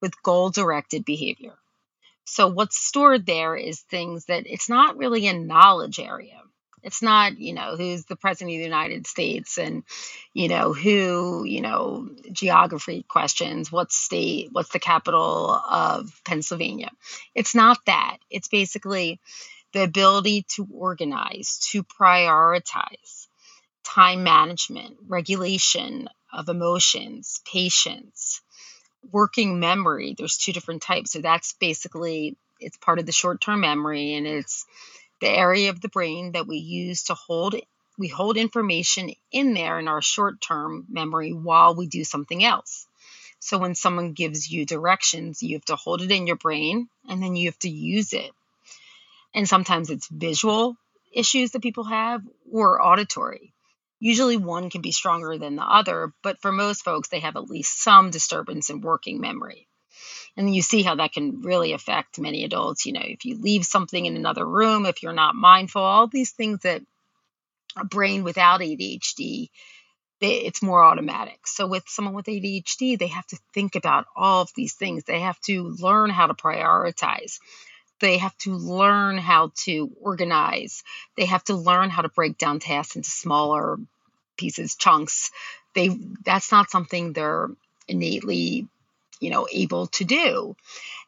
with 0.00 0.22
goal 0.22 0.50
directed 0.50 1.04
behavior. 1.04 1.54
So, 2.24 2.48
what's 2.48 2.78
stored 2.78 3.26
there 3.26 3.54
is 3.54 3.80
things 3.80 4.26
that 4.26 4.44
it's 4.46 4.68
not 4.68 4.96
really 4.96 5.26
a 5.26 5.34
knowledge 5.34 5.98
area. 5.98 6.40
It's 6.84 7.02
not, 7.02 7.38
you 7.38 7.54
know, 7.54 7.76
who's 7.76 8.04
the 8.04 8.14
president 8.14 8.54
of 8.54 8.58
the 8.58 8.64
United 8.64 9.06
States 9.06 9.58
and, 9.58 9.82
you 10.34 10.48
know, 10.48 10.74
who, 10.74 11.44
you 11.44 11.62
know, 11.62 12.10
geography 12.30 13.04
questions, 13.08 13.72
what 13.72 13.90
state, 13.90 14.50
what's 14.52 14.68
the 14.70 14.78
capital 14.78 15.50
of 15.50 16.12
Pennsylvania. 16.24 16.90
It's 17.34 17.54
not 17.54 17.78
that. 17.86 18.18
It's 18.30 18.48
basically 18.48 19.18
the 19.72 19.82
ability 19.82 20.44
to 20.56 20.68
organize, 20.72 21.58
to 21.72 21.82
prioritize, 21.82 23.26
time 23.82 24.22
management, 24.22 24.96
regulation 25.08 26.08
of 26.32 26.48
emotions, 26.48 27.40
patience, 27.50 28.42
working 29.10 29.58
memory. 29.58 30.14
There's 30.16 30.36
two 30.36 30.52
different 30.52 30.82
types. 30.82 31.12
So 31.12 31.20
that's 31.20 31.54
basically 31.54 32.36
it's 32.60 32.76
part 32.76 32.98
of 32.98 33.06
the 33.06 33.12
short-term 33.12 33.60
memory 33.60 34.14
and 34.14 34.26
it's 34.26 34.64
the 35.20 35.28
area 35.28 35.70
of 35.70 35.80
the 35.80 35.88
brain 35.88 36.32
that 36.32 36.46
we 36.46 36.58
use 36.58 37.04
to 37.04 37.14
hold 37.14 37.54
we 37.96 38.08
hold 38.08 38.36
information 38.36 39.12
in 39.30 39.54
there 39.54 39.78
in 39.78 39.86
our 39.86 40.02
short-term 40.02 40.84
memory 40.88 41.32
while 41.32 41.76
we 41.76 41.86
do 41.86 42.02
something 42.02 42.42
else. 42.42 42.88
So 43.38 43.58
when 43.58 43.76
someone 43.76 44.14
gives 44.14 44.50
you 44.50 44.66
directions, 44.66 45.42
you 45.42 45.56
have 45.56 45.64
to 45.66 45.76
hold 45.76 46.02
it 46.02 46.10
in 46.10 46.26
your 46.26 46.36
brain 46.36 46.88
and 47.08 47.22
then 47.22 47.36
you 47.36 47.48
have 47.48 47.58
to 47.60 47.68
use 47.68 48.12
it. 48.12 48.32
And 49.32 49.48
sometimes 49.48 49.90
it's 49.90 50.08
visual 50.08 50.76
issues 51.12 51.52
that 51.52 51.62
people 51.62 51.84
have 51.84 52.22
or 52.50 52.84
auditory. 52.84 53.52
Usually 54.00 54.38
one 54.38 54.70
can 54.70 54.80
be 54.80 54.90
stronger 54.90 55.38
than 55.38 55.54
the 55.54 55.62
other, 55.62 56.12
but 56.22 56.42
for 56.42 56.50
most 56.50 56.82
folks, 56.82 57.08
they 57.08 57.20
have 57.20 57.36
at 57.36 57.48
least 57.48 57.80
some 57.80 58.10
disturbance 58.10 58.70
in 58.70 58.80
working 58.80 59.20
memory 59.20 59.68
and 60.36 60.54
you 60.54 60.62
see 60.62 60.82
how 60.82 60.96
that 60.96 61.12
can 61.12 61.42
really 61.42 61.72
affect 61.72 62.18
many 62.18 62.44
adults 62.44 62.86
you 62.86 62.92
know 62.92 63.02
if 63.02 63.24
you 63.24 63.38
leave 63.38 63.64
something 63.64 64.06
in 64.06 64.16
another 64.16 64.44
room 64.44 64.86
if 64.86 65.02
you're 65.02 65.12
not 65.12 65.34
mindful 65.34 65.82
all 65.82 66.06
these 66.06 66.32
things 66.32 66.60
that 66.60 66.82
a 67.76 67.84
brain 67.84 68.22
without 68.24 68.60
adhd 68.60 69.48
it's 70.20 70.62
more 70.62 70.82
automatic. 70.82 71.46
So 71.46 71.66
with 71.66 71.84
someone 71.86 72.14
with 72.14 72.26
adhd 72.26 72.98
they 72.98 73.06
have 73.08 73.26
to 73.28 73.38
think 73.52 73.74
about 73.74 74.06
all 74.16 74.42
of 74.42 74.50
these 74.54 74.74
things. 74.74 75.04
They 75.04 75.20
have 75.20 75.40
to 75.42 75.64
learn 75.64 76.10
how 76.10 76.26
to 76.26 76.34
prioritize. 76.34 77.38
They 78.00 78.18
have 78.18 78.36
to 78.38 78.52
learn 78.54 79.18
how 79.18 79.52
to 79.64 79.90
organize. 80.00 80.82
They 81.16 81.26
have 81.26 81.44
to 81.44 81.54
learn 81.54 81.90
how 81.90 82.02
to 82.02 82.08
break 82.08 82.38
down 82.38 82.58
tasks 82.58 82.96
into 82.96 83.10
smaller 83.10 83.78
pieces 84.36 84.74
chunks. 84.74 85.30
They 85.74 85.90
that's 86.24 86.50
not 86.50 86.70
something 86.70 87.12
they're 87.12 87.48
innately 87.88 88.68
you 89.24 89.30
know 89.30 89.46
able 89.52 89.86
to 89.86 90.04
do 90.04 90.54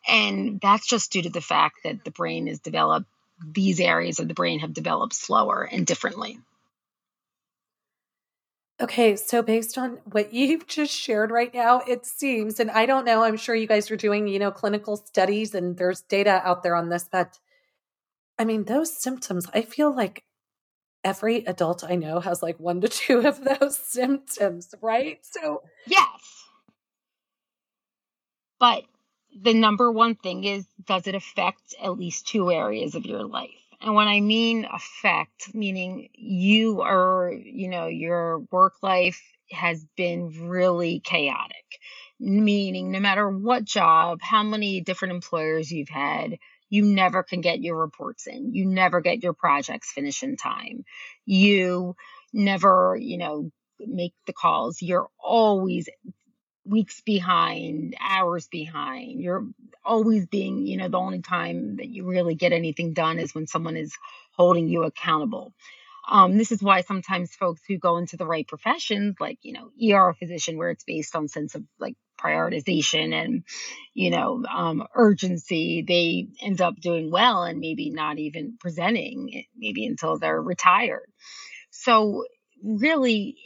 and 0.09 0.61
that's 0.61 0.87
just 0.87 1.13
due 1.13 1.23
to 1.23 1.31
the 1.31 1.41
fact 1.41 1.77
that 1.85 2.05
the 2.05 2.11
brain 2.11 2.49
is 2.49 2.61
developed 2.61 3.07
these 3.53 3.81
areas 3.81 4.19
of 4.19 4.29
the 4.29 4.35
brain 4.35 4.61
have 4.61 4.73
developed 4.73 5.15
slower 5.15 5.69
and 5.71 5.87
differently 5.87 6.39
Okay, 8.79 9.17
so 9.17 9.41
based 9.41 9.79
on 9.79 9.99
what 10.05 10.35
you've 10.35 10.67
just 10.79 10.93
shared 10.93 11.31
right 11.31 11.53
now, 11.53 11.81
it 11.89 12.05
seems, 12.05 12.61
and 12.61 12.71
I 12.71 12.85
don't 12.85 13.07
know, 13.07 13.23
I'm 13.23 13.39
sure 13.39 13.55
you 13.55 13.67
guys 13.67 13.91
are 13.91 13.97
doing, 13.97 14.29
you 14.29 14.39
know, 14.39 14.51
clinical 14.51 14.97
studies 14.99 15.55
and 15.55 15.77
there's 15.77 16.03
data 16.03 16.43
out 16.45 16.63
there 16.63 16.77
on 16.77 16.91
this, 16.91 17.09
but 17.11 17.39
I 18.39 18.45
mean, 18.45 18.65
those 18.65 18.95
symptoms, 18.95 19.47
I 19.55 19.63
feel 19.63 19.95
like 19.95 20.25
every 21.03 21.45
adult 21.47 21.85
I 21.85 21.95
know 21.95 22.21
has 22.21 22.43
like 22.43 22.61
one 22.61 22.83
to 22.83 22.89
two 22.91 23.27
of 23.27 23.43
those 23.43 23.79
symptoms, 23.79 24.75
right? 24.83 25.19
So, 25.23 25.63
yes. 25.87 26.46
But 28.59 28.85
the 29.43 29.55
number 29.55 29.91
one 29.91 30.15
thing 30.15 30.45
is 30.45 30.67
does 30.87 31.07
it 31.07 31.15
affect 31.15 31.75
at 31.83 31.99
least 31.99 32.29
two 32.29 32.51
areas 32.51 32.95
of 32.95 33.07
your 33.07 33.25
life? 33.25 33.51
And 33.81 33.95
when 33.95 34.09
I 34.09 34.21
mean 34.21 34.65
affect, 34.65 35.55
meaning 35.55 36.09
you 36.15 36.81
are, 36.81 37.33
you 37.33 37.69
know, 37.69 37.87
your 37.87 38.41
work 38.51 38.75
life 38.83 39.23
has 39.51 39.85
been 39.97 40.49
really 40.49 41.01
chaotic, 41.01 41.65
meaning 42.19 42.91
no 42.91 43.01
matter 43.01 43.29
what 43.29 43.65
job, 43.65 44.21
how 44.23 44.43
many 44.43 44.81
different 44.81 45.15
employers 45.15 45.71
you've 45.71 45.91
had, 45.91 46.39
you 46.69 46.83
never 46.83 47.23
can 47.23 47.43
get 47.43 47.61
your 47.61 47.77
reports 47.77 48.27
in. 48.27 48.55
You 48.55 48.65
never 48.67 49.01
get 49.01 49.23
your 49.23 49.35
projects 49.35 49.93
finished 49.93 50.23
in 50.23 50.37
time. 50.37 50.85
You 51.25 51.95
never, 52.33 52.97
you 52.99 53.19
know, 53.19 53.51
make 53.79 54.15
the 54.27 54.33
calls. 54.33 54.83
You're 54.83 55.09
always 55.23 55.89
weeks 56.67 57.01
behind, 57.01 57.97
hours 58.01 58.49
behind. 58.49 59.21
You're 59.21 59.47
always 59.85 60.27
being, 60.27 60.67
you 60.67 60.77
know, 60.77 60.89
the 60.89 60.99
only 60.99 61.23
time 61.23 61.77
that 61.77 61.89
you 61.89 62.05
really 62.05 62.35
get 62.35 62.53
anything 62.53 62.93
done 62.93 63.19
is 63.19 63.35
when 63.35 63.47
someone 63.47 63.77
is 63.77 63.95
holding 64.33 64.69
you 64.69 64.85
accountable. 64.85 65.55
Um, 66.09 66.39
this 66.39 66.53
is 66.53 66.63
why 66.63 66.83
sometimes 66.83 67.35
folks 67.35 67.63
who 67.67 67.79
go 67.79 67.97
into 67.97 68.17
the 68.17 68.27
right 68.27 68.47
professions, 68.47 69.17
like, 69.19 69.39
you 69.43 69.53
know, 69.53 69.71
ER 69.83 70.15
physician, 70.15 70.57
where 70.57 70.71
it's 70.71 70.85
based 70.85 71.17
on 71.17 71.27
sense 71.29 71.55
of 71.55 71.65
like 71.81 71.97
prioritization 72.21 73.13
and, 73.13 73.43
you 73.93 74.11
know, 74.11 74.45
um, 74.45 74.87
urgency, 74.95 75.85
they 75.87 76.29
end 76.41 76.61
up 76.61 76.77
doing 76.81 77.11
well 77.11 77.43
and 77.43 77.59
maybe 77.59 77.91
not 77.91 78.19
even 78.19 78.57
presenting 78.61 79.45
maybe 79.57 79.85
until 79.85 80.17
they're 80.17 80.41
retired. 80.41 81.11
So 81.71 82.25
really, 82.63 83.37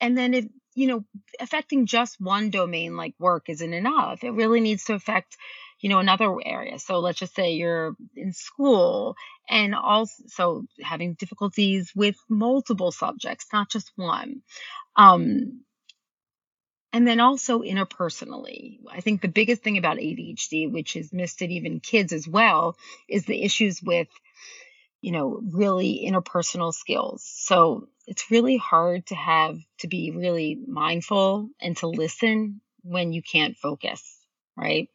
and 0.00 0.18
then 0.18 0.34
if 0.34 0.46
you 0.74 0.86
know, 0.86 1.04
affecting 1.40 1.86
just 1.86 2.20
one 2.20 2.50
domain 2.50 2.96
like 2.96 3.14
work 3.18 3.48
isn't 3.48 3.74
enough. 3.74 4.22
It 4.22 4.30
really 4.30 4.60
needs 4.60 4.84
to 4.84 4.94
affect, 4.94 5.36
you 5.80 5.88
know, 5.88 5.98
another 5.98 6.34
area. 6.44 6.78
So 6.78 7.00
let's 7.00 7.18
just 7.18 7.34
say 7.34 7.52
you're 7.52 7.96
in 8.16 8.32
school 8.32 9.16
and 9.48 9.74
also 9.74 10.62
having 10.82 11.14
difficulties 11.14 11.92
with 11.94 12.16
multiple 12.28 12.92
subjects, 12.92 13.46
not 13.52 13.70
just 13.70 13.90
one. 13.96 14.42
Um, 14.96 15.62
and 16.92 17.06
then 17.06 17.20
also 17.20 17.60
interpersonally. 17.60 18.78
I 18.90 19.00
think 19.00 19.22
the 19.22 19.28
biggest 19.28 19.62
thing 19.62 19.78
about 19.78 19.98
ADHD, 19.98 20.70
which 20.70 20.96
is 20.96 21.12
missed 21.12 21.40
in 21.40 21.50
even 21.52 21.80
kids 21.80 22.12
as 22.12 22.26
well, 22.26 22.76
is 23.08 23.24
the 23.24 23.42
issues 23.42 23.80
with 23.82 24.08
you 25.00 25.12
know, 25.12 25.40
really 25.52 26.06
interpersonal 26.06 26.72
skills. 26.72 27.24
So 27.24 27.88
it's 28.06 28.30
really 28.30 28.56
hard 28.56 29.06
to 29.06 29.14
have 29.14 29.58
to 29.78 29.88
be 29.88 30.10
really 30.10 30.58
mindful 30.66 31.48
and 31.60 31.76
to 31.78 31.88
listen 31.88 32.60
when 32.82 33.12
you 33.12 33.22
can't 33.22 33.56
focus, 33.56 34.02
right? 34.56 34.88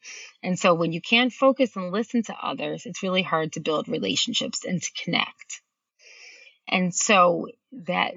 And 0.44 0.60
so 0.60 0.74
when 0.74 0.92
you 0.92 1.02
can't 1.02 1.34
focus 1.34 1.76
and 1.76 1.92
listen 1.92 2.24
to 2.24 2.36
others, 2.36 2.86
it's 2.86 3.04
really 3.04 3.24
hard 3.24 3.54
to 3.54 3.62
build 3.62 3.88
relationships 3.88 4.66
and 4.66 4.82
to 4.82 4.92
connect. 5.04 5.62
And 6.68 6.94
so 6.94 7.48
that 7.86 8.14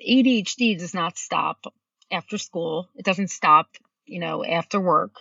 ADHD 0.00 0.78
does 0.78 0.94
not 0.94 1.18
stop 1.18 1.64
after 2.10 2.38
school. 2.38 2.88
It 2.96 3.04
doesn't 3.04 3.30
stop, 3.30 3.68
you 4.06 4.20
know, 4.20 4.44
after 4.44 4.80
work. 4.80 5.16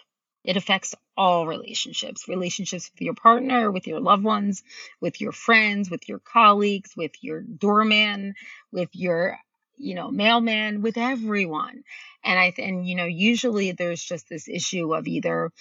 It 0.47 0.55
affects 0.55 0.95
all 1.17 1.45
relationships 1.45 2.29
relationships 2.29 2.89
with 2.93 3.01
your 3.01 3.15
partner, 3.15 3.69
with 3.69 3.85
your 3.85 3.99
loved 3.99 4.23
ones, 4.23 4.63
with 5.01 5.19
your 5.19 5.33
friends, 5.33 5.91
with 5.91 6.07
your 6.07 6.19
colleagues, 6.19 6.95
with 6.95 7.11
your 7.21 7.41
doorman, 7.41 8.33
with 8.71 8.89
your 8.93 9.37
you 9.75 9.93
know 9.93 10.09
mailman 10.09 10.81
with 10.81 10.97
everyone. 10.97 11.83
And 12.23 12.39
i 12.39 12.53
and 12.57 12.87
you 12.87 12.95
know 12.95 13.05
usually 13.05 13.73
there's 13.73 14.01
just 14.01 14.29
this 14.29 14.47
issue 14.47 14.95
of 14.95 15.05
either 15.07 15.51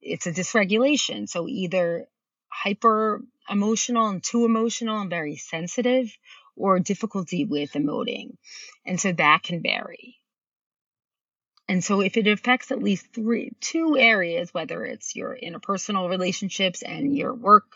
it's 0.00 0.26
a 0.26 0.32
dysregulation. 0.32 1.28
So 1.28 1.46
either 1.46 2.06
hyper 2.48 3.22
emotional 3.50 4.08
and 4.08 4.24
too 4.24 4.46
emotional 4.46 5.00
and 5.00 5.10
very 5.10 5.36
sensitive 5.36 6.10
or 6.56 6.78
difficulty 6.80 7.44
with 7.44 7.72
emoting. 7.72 8.36
And 8.86 8.98
so 8.98 9.12
that 9.12 9.42
can 9.42 9.60
vary 9.60 10.16
and 11.70 11.84
so 11.84 12.00
if 12.00 12.16
it 12.16 12.26
affects 12.26 12.72
at 12.72 12.82
least 12.82 13.06
three 13.14 13.52
two 13.60 13.96
areas, 13.96 14.52
whether 14.52 14.84
it's 14.84 15.14
your 15.14 15.38
interpersonal 15.40 16.10
relationships 16.10 16.82
and 16.82 17.16
your 17.16 17.32
work 17.32 17.70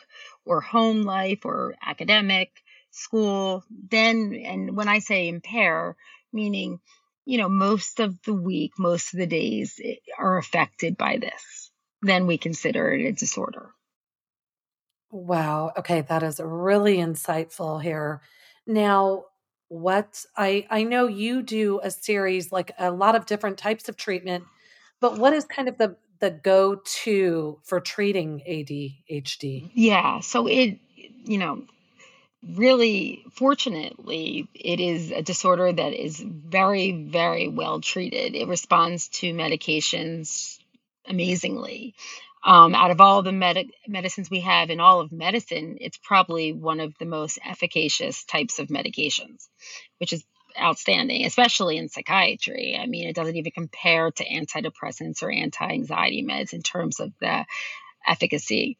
or 0.44 0.60
home 0.60 1.02
life 1.02 1.44
or 1.44 1.76
academic, 1.80 2.50
school, 2.90 3.62
then 3.70 4.34
and 4.44 4.76
when 4.76 4.88
I 4.88 4.98
say 4.98 5.28
impair, 5.28 5.94
meaning 6.32 6.80
you 7.24 7.38
know 7.38 7.48
most 7.48 8.00
of 8.00 8.20
the 8.22 8.34
week, 8.34 8.72
most 8.80 9.14
of 9.14 9.20
the 9.20 9.28
days 9.28 9.80
eh, 9.82 9.94
are 10.18 10.38
affected 10.38 10.96
by 10.96 11.18
this, 11.18 11.70
then 12.02 12.26
we 12.26 12.36
consider 12.36 12.92
it 12.92 13.06
a 13.06 13.12
disorder. 13.12 13.70
Wow. 15.12 15.72
Okay, 15.78 16.00
that 16.00 16.24
is 16.24 16.40
really 16.42 16.96
insightful 16.96 17.80
here. 17.80 18.22
Now, 18.66 19.26
what 19.74 20.24
I 20.36 20.66
I 20.70 20.84
know 20.84 21.06
you 21.08 21.42
do 21.42 21.80
a 21.82 21.90
series 21.90 22.52
like 22.52 22.72
a 22.78 22.90
lot 22.90 23.16
of 23.16 23.26
different 23.26 23.58
types 23.58 23.88
of 23.88 23.96
treatment, 23.96 24.44
but 25.00 25.18
what 25.18 25.32
is 25.32 25.44
kind 25.44 25.68
of 25.68 25.78
the 25.78 25.96
the 26.20 26.30
go-to 26.30 27.58
for 27.64 27.80
treating 27.80 28.40
ADHD? 28.48 29.70
Yeah, 29.74 30.20
so 30.20 30.46
it 30.46 30.78
you 31.24 31.38
know, 31.38 31.64
really 32.56 33.24
fortunately 33.32 34.48
it 34.54 34.78
is 34.78 35.10
a 35.10 35.22
disorder 35.22 35.72
that 35.72 35.92
is 35.92 36.20
very 36.20 36.92
very 36.92 37.48
well 37.48 37.80
treated. 37.80 38.36
It 38.36 38.46
responds 38.46 39.08
to 39.08 39.34
medications 39.34 40.58
amazingly. 41.06 41.94
Um, 42.44 42.74
out 42.74 42.90
of 42.90 43.00
all 43.00 43.22
the 43.22 43.32
med- 43.32 43.70
medicines 43.88 44.30
we 44.30 44.40
have 44.40 44.68
in 44.68 44.78
all 44.78 45.00
of 45.00 45.10
medicine, 45.10 45.78
it's 45.80 45.96
probably 45.96 46.52
one 46.52 46.80
of 46.80 46.92
the 46.98 47.06
most 47.06 47.38
efficacious 47.44 48.24
types 48.24 48.58
of 48.58 48.68
medications, 48.68 49.48
which 49.98 50.12
is 50.12 50.22
outstanding, 50.60 51.24
especially 51.24 51.78
in 51.78 51.88
psychiatry. 51.88 52.78
I 52.80 52.86
mean, 52.86 53.08
it 53.08 53.16
doesn't 53.16 53.36
even 53.36 53.52
compare 53.52 54.10
to 54.10 54.24
antidepressants 54.24 55.22
or 55.22 55.30
anti 55.30 55.64
anxiety 55.64 56.22
meds 56.22 56.52
in 56.52 56.62
terms 56.62 57.00
of 57.00 57.12
the 57.18 57.46
efficacy. 58.06 58.76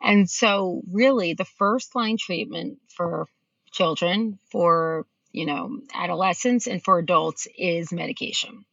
And 0.00 0.28
so, 0.28 0.82
really, 0.90 1.34
the 1.34 1.44
first 1.44 1.94
line 1.94 2.16
treatment 2.16 2.78
for 2.88 3.26
children, 3.70 4.38
for 4.50 5.06
you 5.32 5.46
know, 5.46 5.80
adolescents, 5.94 6.66
and 6.66 6.82
for 6.82 6.98
adults 6.98 7.48
is 7.56 7.92
medication. 7.92 8.64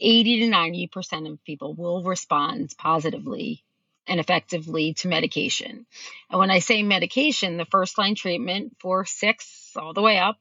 80 0.00 0.40
to 0.40 0.46
90% 0.46 1.30
of 1.30 1.44
people 1.44 1.74
will 1.74 2.02
respond 2.02 2.74
positively 2.78 3.64
and 4.06 4.18
effectively 4.18 4.94
to 4.94 5.08
medication. 5.08 5.86
And 6.30 6.38
when 6.38 6.50
I 6.50 6.58
say 6.58 6.82
medication, 6.82 7.56
the 7.56 7.64
first 7.64 7.98
line 7.98 8.14
treatment 8.14 8.76
for 8.80 9.04
six 9.04 9.72
all 9.76 9.92
the 9.92 10.02
way 10.02 10.18
up 10.18 10.38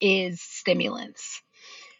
is 0.00 0.40
stimulants. 0.40 1.42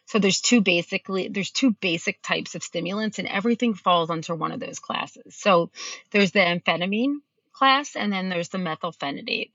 So 0.07 0.19
there's 0.19 0.41
two 0.41 0.61
basically 0.61 1.27
there's 1.27 1.51
two 1.51 1.71
basic 1.71 2.21
types 2.21 2.55
of 2.55 2.63
stimulants 2.63 3.19
and 3.19 3.27
everything 3.27 3.73
falls 3.73 4.09
under 4.09 4.35
one 4.35 4.51
of 4.51 4.59
those 4.59 4.79
classes. 4.79 5.35
So 5.35 5.69
there's 6.11 6.31
the 6.31 6.39
amphetamine 6.39 7.17
class 7.51 7.95
and 7.95 8.11
then 8.11 8.29
there's 8.29 8.49
the 8.49 8.57
methylphenidate. 8.57 9.51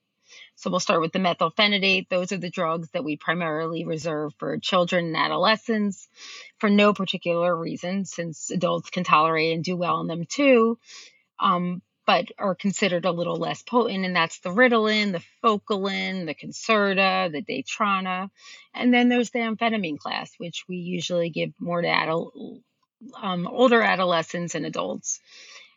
So 0.62 0.70
we'll 0.70 0.79
start 0.79 1.01
with 1.01 1.12
the 1.12 1.18
methylphenidate. 1.18 2.09
Those 2.09 2.31
are 2.31 2.38
the 2.38 2.48
drugs 2.48 2.88
that 2.92 3.03
we 3.03 3.16
primarily 3.16 3.85
reserve 3.85 4.33
for 4.38 4.59
children 4.59 5.07
and 5.07 5.16
adolescents 5.16 6.07
for 6.59 6.70
no 6.70 6.94
particular 6.94 7.55
reason, 7.55 8.05
since 8.05 8.48
adults 8.48 8.88
can 8.88 9.03
tolerate 9.03 9.55
and 9.55 9.64
do 9.64 9.77
well 9.77 9.96
on 9.96 10.07
them 10.07 10.25
too, 10.25 10.79
um, 11.40 11.83
but 12.07 12.27
are 12.38 12.55
considered 12.55 13.05
a 13.07 13.11
little 13.11 13.35
less 13.35 13.64
potent. 13.64 14.05
And 14.05 14.14
that's 14.14 14.38
the 14.38 14.51
Ritalin, 14.51 15.11
the 15.11 15.25
Focalin, 15.42 16.27
the 16.27 16.35
Concerta, 16.37 17.33
the 17.33 17.42
Daytrana. 17.42 18.31
And 18.72 18.94
then 18.94 19.09
there's 19.09 19.31
the 19.31 19.40
amphetamine 19.40 19.98
class, 19.98 20.31
which 20.38 20.62
we 20.68 20.77
usually 20.77 21.31
give 21.31 21.51
more 21.59 21.83
to 21.83 21.88
adult, 21.88 22.35
um, 23.20 23.48
older 23.48 23.83
adolescents 23.83 24.55
and 24.55 24.64
adults. 24.64 25.18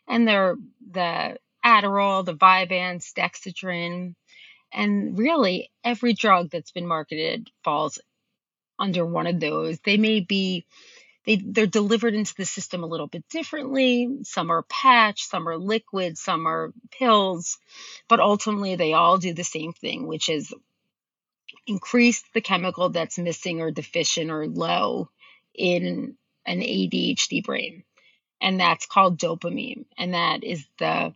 And 0.06 0.28
they're 0.28 0.54
the 0.92 1.38
Adderall, 1.64 2.24
the 2.24 2.36
Vyvanse, 2.36 3.12
Dexedrine, 3.14 4.14
and 4.72 5.18
really, 5.18 5.70
every 5.84 6.12
drug 6.12 6.50
that's 6.50 6.72
been 6.72 6.86
marketed 6.86 7.50
falls 7.64 7.98
under 8.78 9.04
one 9.04 9.26
of 9.26 9.40
those. 9.40 9.78
They 9.80 9.96
may 9.96 10.20
be 10.20 10.66
they 11.26 11.36
they're 11.36 11.66
delivered 11.66 12.14
into 12.14 12.34
the 12.36 12.44
system 12.44 12.84
a 12.84 12.86
little 12.86 13.08
bit 13.08 13.28
differently. 13.28 14.18
Some 14.22 14.50
are 14.50 14.62
patch, 14.62 15.24
some 15.24 15.48
are 15.48 15.58
liquid, 15.58 16.16
some 16.16 16.46
are 16.46 16.72
pills, 16.92 17.58
but 18.08 18.20
ultimately 18.20 18.76
they 18.76 18.92
all 18.92 19.18
do 19.18 19.34
the 19.34 19.44
same 19.44 19.72
thing, 19.72 20.06
which 20.06 20.28
is 20.28 20.54
increase 21.66 22.22
the 22.32 22.40
chemical 22.40 22.90
that's 22.90 23.18
missing 23.18 23.60
or 23.60 23.70
deficient 23.70 24.30
or 24.30 24.46
low 24.46 25.10
in 25.54 26.16
an 26.46 26.60
ADHD 26.60 27.44
brain. 27.44 27.82
And 28.40 28.60
that's 28.60 28.86
called 28.86 29.18
dopamine. 29.18 29.86
And 29.98 30.14
that 30.14 30.44
is 30.44 30.64
the, 30.78 31.14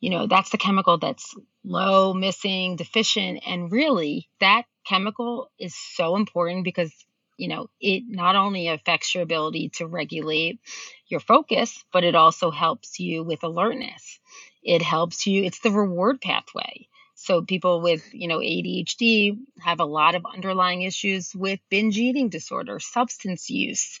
you 0.00 0.10
know, 0.10 0.26
that's 0.26 0.50
the 0.50 0.58
chemical 0.58 0.96
that's 0.96 1.34
low, 1.66 2.14
missing, 2.14 2.76
deficient. 2.76 3.42
And 3.46 3.70
really, 3.70 4.28
that 4.40 4.62
chemical 4.86 5.50
is 5.58 5.74
so 5.74 6.16
important 6.16 6.64
because, 6.64 6.92
you 7.36 7.48
know, 7.48 7.68
it 7.80 8.04
not 8.06 8.36
only 8.36 8.68
affects 8.68 9.14
your 9.14 9.24
ability 9.24 9.70
to 9.76 9.86
regulate 9.86 10.60
your 11.08 11.20
focus, 11.20 11.84
but 11.92 12.04
it 12.04 12.14
also 12.14 12.50
helps 12.50 12.98
you 13.00 13.24
with 13.24 13.42
alertness. 13.42 14.20
It 14.62 14.80
helps 14.80 15.26
you, 15.26 15.44
it's 15.44 15.60
the 15.60 15.70
reward 15.70 16.20
pathway. 16.20 16.88
So 17.18 17.42
people 17.42 17.80
with, 17.80 18.04
you 18.12 18.28
know, 18.28 18.38
ADHD 18.38 19.38
have 19.60 19.80
a 19.80 19.86
lot 19.86 20.14
of 20.14 20.26
underlying 20.26 20.82
issues 20.82 21.34
with 21.34 21.60
binge 21.70 21.96
eating 21.96 22.28
disorder, 22.28 22.78
substance 22.78 23.48
use. 23.48 24.00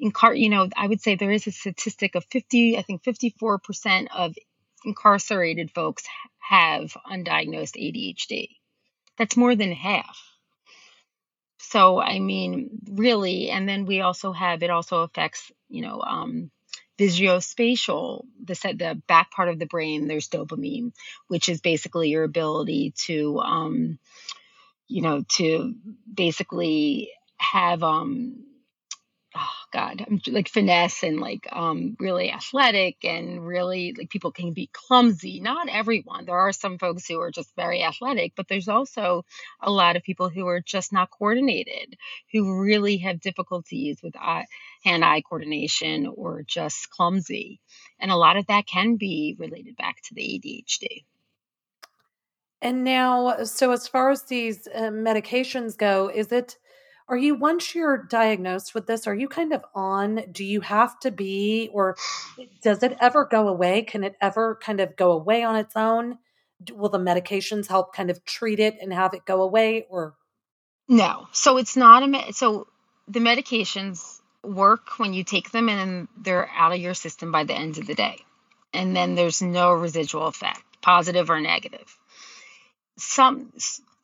In 0.00 0.10
car, 0.10 0.34
you 0.34 0.48
know, 0.48 0.68
I 0.76 0.86
would 0.86 1.02
say 1.02 1.14
there 1.14 1.30
is 1.30 1.46
a 1.46 1.52
statistic 1.52 2.14
of 2.14 2.24
50, 2.24 2.78
I 2.78 2.82
think 2.82 3.02
54% 3.04 4.06
of 4.14 4.34
incarcerated 4.84 5.70
folks 5.72 6.04
have 6.48 6.96
undiagnosed 7.10 7.76
ADHD. 7.76 8.48
That's 9.18 9.36
more 9.36 9.56
than 9.56 9.72
half. 9.72 10.18
So, 11.58 12.00
I 12.00 12.20
mean, 12.20 12.70
really, 12.88 13.50
and 13.50 13.68
then 13.68 13.86
we 13.86 14.00
also 14.00 14.32
have 14.32 14.62
it 14.62 14.70
also 14.70 15.02
affects, 15.02 15.50
you 15.68 15.82
know, 15.82 16.00
um, 16.00 16.50
visuospatial, 16.98 18.24
the 18.44 18.54
set, 18.54 18.78
the 18.78 19.00
back 19.08 19.30
part 19.32 19.48
of 19.48 19.58
the 19.58 19.66
brain. 19.66 20.06
There's 20.06 20.28
dopamine, 20.28 20.92
which 21.28 21.48
is 21.48 21.60
basically 21.60 22.10
your 22.10 22.24
ability 22.24 22.94
to, 23.06 23.40
um, 23.40 23.98
you 24.86 25.02
know, 25.02 25.24
to 25.30 25.74
basically 26.12 27.10
have 27.38 27.82
um, 27.82 28.44
god 29.76 30.04
i'm 30.06 30.20
like 30.28 30.48
finesse 30.48 31.02
and 31.02 31.20
like 31.20 31.46
um 31.52 31.96
really 32.00 32.30
athletic 32.30 33.04
and 33.04 33.46
really 33.46 33.94
like 33.96 34.08
people 34.10 34.32
can 34.32 34.52
be 34.52 34.70
clumsy. 34.72 35.40
Not 35.40 35.68
everyone. 35.68 36.24
There 36.24 36.38
are 36.38 36.52
some 36.52 36.78
folks 36.78 37.06
who 37.06 37.20
are 37.20 37.30
just 37.30 37.54
very 37.56 37.82
athletic 37.82 38.32
but 38.36 38.48
there's 38.48 38.68
also 38.68 39.24
a 39.60 39.70
lot 39.70 39.96
of 39.96 40.02
people 40.02 40.28
who 40.28 40.46
are 40.46 40.60
just 40.60 40.92
not 40.92 41.10
coordinated 41.10 41.96
who 42.32 42.60
really 42.60 42.96
have 42.98 43.20
difficulties 43.20 43.98
with 44.02 44.16
eye, 44.16 44.46
hand-eye 44.84 45.22
coordination 45.28 46.06
or 46.06 46.42
just 46.46 46.90
clumsy. 46.90 47.60
And 48.00 48.10
a 48.10 48.16
lot 48.16 48.36
of 48.36 48.46
that 48.46 48.66
can 48.66 48.96
be 48.96 49.36
related 49.38 49.76
back 49.76 49.96
to 50.04 50.14
the 50.14 50.40
adhd 50.40 51.04
and 52.62 52.84
now 52.84 53.44
so 53.44 53.72
as 53.72 53.86
far 53.86 54.10
as 54.10 54.22
these 54.24 54.66
uh, 54.74 54.90
medications 55.08 55.76
go 55.76 56.10
is 56.12 56.32
it 56.32 56.56
are 57.08 57.16
you 57.16 57.34
once 57.34 57.74
you're 57.74 57.98
diagnosed 57.98 58.74
with 58.74 58.86
this 58.86 59.06
are 59.06 59.14
you 59.14 59.28
kind 59.28 59.52
of 59.52 59.64
on 59.74 60.24
do 60.32 60.44
you 60.44 60.60
have 60.60 60.98
to 61.00 61.10
be 61.10 61.70
or 61.72 61.96
does 62.62 62.82
it 62.82 62.96
ever 63.00 63.24
go 63.24 63.48
away? 63.48 63.82
Can 63.82 64.04
it 64.04 64.16
ever 64.20 64.58
kind 64.60 64.80
of 64.80 64.96
go 64.96 65.12
away 65.12 65.42
on 65.42 65.56
its 65.56 65.76
own? 65.76 66.18
Will 66.72 66.88
the 66.88 66.98
medications 66.98 67.68
help 67.68 67.94
kind 67.94 68.10
of 68.10 68.24
treat 68.24 68.60
it 68.60 68.76
and 68.80 68.92
have 68.92 69.14
it 69.14 69.24
go 69.24 69.42
away 69.42 69.86
or? 69.88 70.14
No. 70.88 71.28
So 71.32 71.58
it's 71.58 71.76
not 71.76 72.02
a 72.02 72.06
me- 72.06 72.32
so 72.32 72.66
the 73.08 73.20
medications 73.20 74.20
work 74.42 74.98
when 74.98 75.12
you 75.12 75.24
take 75.24 75.50
them 75.50 75.68
and 75.68 76.08
they're 76.16 76.48
out 76.54 76.72
of 76.72 76.78
your 76.78 76.94
system 76.94 77.32
by 77.32 77.44
the 77.44 77.54
end 77.54 77.78
of 77.78 77.86
the 77.86 77.94
day. 77.94 78.18
And 78.72 78.94
then 78.94 79.14
there's 79.14 79.42
no 79.42 79.72
residual 79.72 80.26
effect 80.26 80.62
positive 80.82 81.30
or 81.30 81.40
negative. 81.40 81.98
Some 82.98 83.52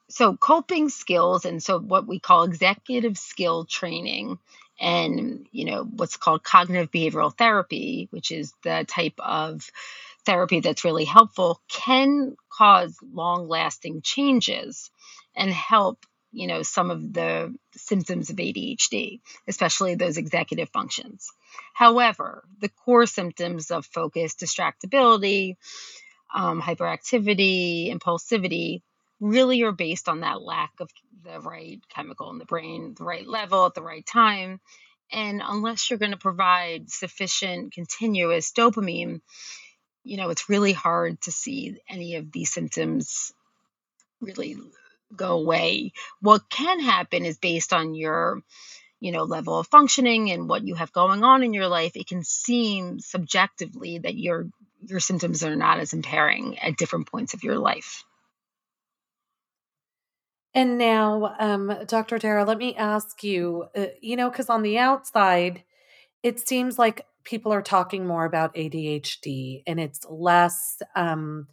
so 0.08 0.36
coping 0.36 0.88
skills 0.88 1.44
and 1.44 1.62
so 1.62 1.78
what 1.78 2.06
we 2.06 2.18
call 2.18 2.44
executive 2.44 3.16
skill 3.16 3.64
training 3.64 4.38
and 4.80 5.46
you 5.52 5.64
know 5.64 5.84
what's 5.84 6.16
called 6.16 6.42
cognitive 6.42 6.90
behavioral 6.90 7.36
therapy 7.36 8.08
which 8.10 8.30
is 8.30 8.52
the 8.62 8.84
type 8.88 9.18
of 9.18 9.70
therapy 10.24 10.60
that's 10.60 10.84
really 10.84 11.04
helpful 11.04 11.60
can 11.68 12.36
cause 12.50 12.96
long 13.12 13.48
lasting 13.48 14.02
changes 14.02 14.90
and 15.34 15.50
help 15.50 16.04
you 16.32 16.46
know 16.46 16.62
some 16.62 16.90
of 16.90 17.12
the 17.12 17.54
symptoms 17.76 18.30
of 18.30 18.36
ADHD 18.36 19.20
especially 19.46 19.94
those 19.94 20.16
executive 20.16 20.70
functions. 20.70 21.30
However 21.74 22.44
the 22.60 22.68
core 22.68 23.06
symptoms 23.06 23.70
of 23.70 23.86
focus 23.86 24.34
distractibility 24.34 25.56
um, 26.34 26.62
hyperactivity 26.62 27.92
impulsivity 27.94 28.82
really 29.22 29.62
are 29.62 29.72
based 29.72 30.08
on 30.08 30.20
that 30.20 30.42
lack 30.42 30.72
of 30.80 30.90
the 31.24 31.40
right 31.40 31.80
chemical 31.88 32.30
in 32.30 32.38
the 32.38 32.44
brain, 32.44 32.94
the 32.98 33.04
right 33.04 33.26
level 33.26 33.64
at 33.64 33.74
the 33.74 33.82
right 33.82 34.04
time. 34.04 34.60
And 35.12 35.40
unless 35.44 35.88
you're 35.88 35.98
going 35.98 36.10
to 36.10 36.18
provide 36.18 36.90
sufficient 36.90 37.72
continuous 37.72 38.50
dopamine, 38.50 39.20
you 40.02 40.16
know, 40.16 40.30
it's 40.30 40.48
really 40.48 40.72
hard 40.72 41.20
to 41.22 41.32
see 41.32 41.78
any 41.88 42.16
of 42.16 42.32
these 42.32 42.52
symptoms 42.52 43.32
really 44.20 44.56
go 45.14 45.38
away. 45.38 45.92
What 46.20 46.50
can 46.50 46.80
happen 46.80 47.24
is 47.24 47.38
based 47.38 47.72
on 47.72 47.94
your, 47.94 48.42
you 48.98 49.12
know, 49.12 49.22
level 49.22 49.56
of 49.56 49.68
functioning 49.68 50.32
and 50.32 50.48
what 50.48 50.66
you 50.66 50.74
have 50.74 50.92
going 50.92 51.22
on 51.22 51.44
in 51.44 51.54
your 51.54 51.68
life, 51.68 51.92
it 51.94 52.08
can 52.08 52.24
seem 52.24 52.98
subjectively 52.98 53.98
that 53.98 54.16
your 54.16 54.48
your 54.84 54.98
symptoms 54.98 55.44
are 55.44 55.54
not 55.54 55.78
as 55.78 55.92
impairing 55.92 56.58
at 56.58 56.76
different 56.76 57.06
points 57.06 57.34
of 57.34 57.44
your 57.44 57.56
life. 57.56 58.04
And 60.54 60.76
now, 60.76 61.34
um, 61.38 61.74
Dr. 61.86 62.18
Dara, 62.18 62.44
let 62.44 62.58
me 62.58 62.76
ask 62.76 63.24
you, 63.24 63.66
uh, 63.74 63.86
you 64.00 64.16
know, 64.16 64.28
because 64.28 64.50
on 64.50 64.62
the 64.62 64.78
outside, 64.78 65.62
it 66.22 66.46
seems 66.46 66.78
like 66.78 67.06
people 67.24 67.52
are 67.52 67.62
talking 67.62 68.06
more 68.06 68.24
about 68.24 68.54
ADHD 68.54 69.62
and 69.66 69.80
it's 69.80 70.04
less, 70.10 70.82
um, 70.94 71.48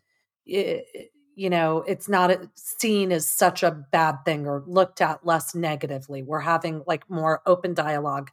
it, 0.45 1.12
you 1.35 1.49
know, 1.49 1.83
it's 1.88 2.09
not 2.09 2.31
seen 2.55 3.13
as 3.13 3.25
such 3.25 3.63
a 3.63 3.71
bad 3.71 4.17
thing 4.25 4.45
or 4.45 4.63
looked 4.67 4.99
at 4.99 5.25
less 5.25 5.55
negatively. 5.55 6.21
We're 6.21 6.41
having 6.41 6.83
like 6.85 7.09
more 7.09 7.41
open 7.45 7.73
dialogue. 7.73 8.31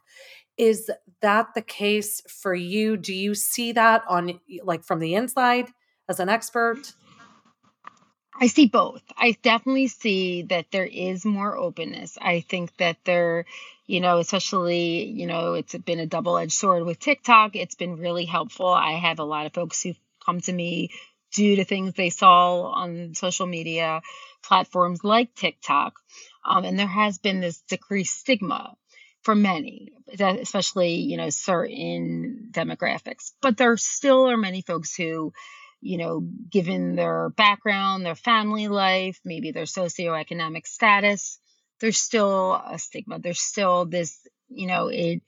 Is 0.57 0.91
that 1.21 1.53
the 1.55 1.61
case 1.61 2.21
for 2.27 2.53
you? 2.53 2.97
Do 2.97 3.13
you 3.13 3.35
see 3.35 3.71
that 3.71 4.03
on 4.09 4.41
like 4.63 4.83
from 4.83 4.99
the 4.99 5.15
inside 5.15 5.69
as 6.09 6.19
an 6.19 6.27
expert? 6.27 6.91
I 8.39 8.47
see 8.47 8.67
both. 8.67 9.01
I 9.17 9.35
definitely 9.41 9.87
see 9.87 10.43
that 10.43 10.67
there 10.71 10.85
is 10.85 11.25
more 11.25 11.57
openness. 11.57 12.17
I 12.21 12.41
think 12.41 12.75
that 12.77 12.97
there, 13.03 13.45
you 13.87 13.99
know, 13.99 14.19
especially, 14.19 15.05
you 15.05 15.25
know, 15.25 15.53
it's 15.53 15.75
been 15.75 15.99
a 15.99 16.05
double 16.05 16.37
edged 16.37 16.51
sword 16.51 16.83
with 16.83 16.99
TikTok. 16.99 17.55
It's 17.55 17.75
been 17.75 17.97
really 17.97 18.25
helpful. 18.25 18.67
I 18.67 18.93
have 18.93 19.19
a 19.19 19.23
lot 19.23 19.47
of 19.47 19.53
folks 19.53 19.81
who 19.81 19.93
come 20.23 20.41
to 20.41 20.53
me 20.53 20.91
due 21.33 21.55
to 21.55 21.65
things 21.65 21.93
they 21.93 22.11
saw 22.11 22.61
on 22.71 23.15
social 23.15 23.47
media 23.47 24.01
platforms 24.43 25.03
like 25.03 25.33
TikTok. 25.33 25.93
Um, 26.45 26.63
and 26.63 26.77
there 26.77 26.87
has 26.87 27.17
been 27.17 27.41
this 27.41 27.61
decreased 27.61 28.19
stigma 28.19 28.75
for 29.23 29.35
many, 29.35 29.91
especially, 30.19 30.95
you 30.95 31.17
know, 31.17 31.29
certain 31.29 32.49
demographics. 32.51 33.31
But 33.41 33.57
there 33.57 33.75
still 33.77 34.29
are 34.29 34.37
many 34.37 34.61
folks 34.61 34.95
who, 34.95 35.33
you 35.81 35.97
know, 35.97 36.27
given 36.49 36.95
their 36.95 37.29
background, 37.29 38.05
their 38.05 38.15
family 38.15 38.67
life, 38.67 39.19
maybe 39.23 39.51
their 39.51 39.63
socioeconomic 39.63 40.65
status, 40.65 41.39
there's 41.79 41.97
still 41.97 42.53
a 42.53 42.79
stigma. 42.79 43.19
There's 43.19 43.39
still 43.39 43.85
this, 43.85 44.19
you 44.49 44.67
know, 44.67 44.87
it 44.87 45.21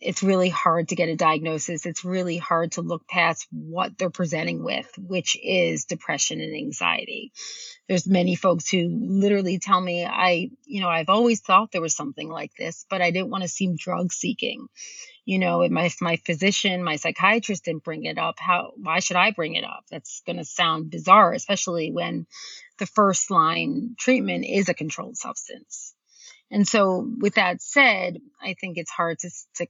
it's 0.00 0.22
really 0.22 0.48
hard 0.48 0.88
to 0.88 0.94
get 0.94 1.08
a 1.08 1.16
diagnosis. 1.16 1.86
It's 1.86 2.04
really 2.04 2.36
hard 2.36 2.72
to 2.72 2.82
look 2.82 3.06
past 3.08 3.46
what 3.50 3.98
they're 3.98 4.10
presenting 4.10 4.62
with, 4.62 4.88
which 4.96 5.36
is 5.42 5.86
depression 5.86 6.40
and 6.40 6.54
anxiety. 6.54 7.32
There's 7.88 8.06
many 8.06 8.36
folks 8.36 8.68
who 8.70 8.86
literally 8.88 9.58
tell 9.58 9.80
me, 9.80 10.04
I, 10.04 10.50
you 10.66 10.80
know, 10.80 10.88
I've 10.88 11.08
always 11.08 11.40
thought 11.40 11.72
there 11.72 11.80
was 11.80 11.96
something 11.96 12.28
like 12.28 12.52
this, 12.58 12.84
but 12.88 13.02
I 13.02 13.10
didn't 13.10 13.30
want 13.30 13.42
to 13.42 13.48
seem 13.48 13.76
drug 13.76 14.12
seeking 14.12 14.68
you 15.28 15.38
know 15.38 15.60
if 15.60 15.70
my, 15.70 15.90
my 16.00 16.16
physician 16.16 16.82
my 16.82 16.96
psychiatrist 16.96 17.66
didn't 17.66 17.84
bring 17.84 18.04
it 18.04 18.16
up 18.16 18.36
how 18.38 18.72
why 18.76 18.98
should 19.00 19.18
i 19.18 19.30
bring 19.30 19.56
it 19.56 19.64
up? 19.64 19.84
That's 19.90 20.22
going 20.24 20.38
to 20.38 20.44
sound 20.44 20.90
bizarre 20.90 21.34
especially 21.34 21.92
when 21.92 22.26
the 22.78 22.86
first 22.86 23.30
line 23.30 23.94
treatment 23.98 24.46
is 24.48 24.68
a 24.68 24.74
controlled 24.74 25.16
substance. 25.16 25.94
And 26.50 26.66
so 26.66 27.06
with 27.20 27.34
that 27.34 27.60
said 27.60 28.16
i 28.42 28.54
think 28.58 28.78
it's 28.78 28.90
hard 28.90 29.18
to, 29.18 29.30
to 29.56 29.66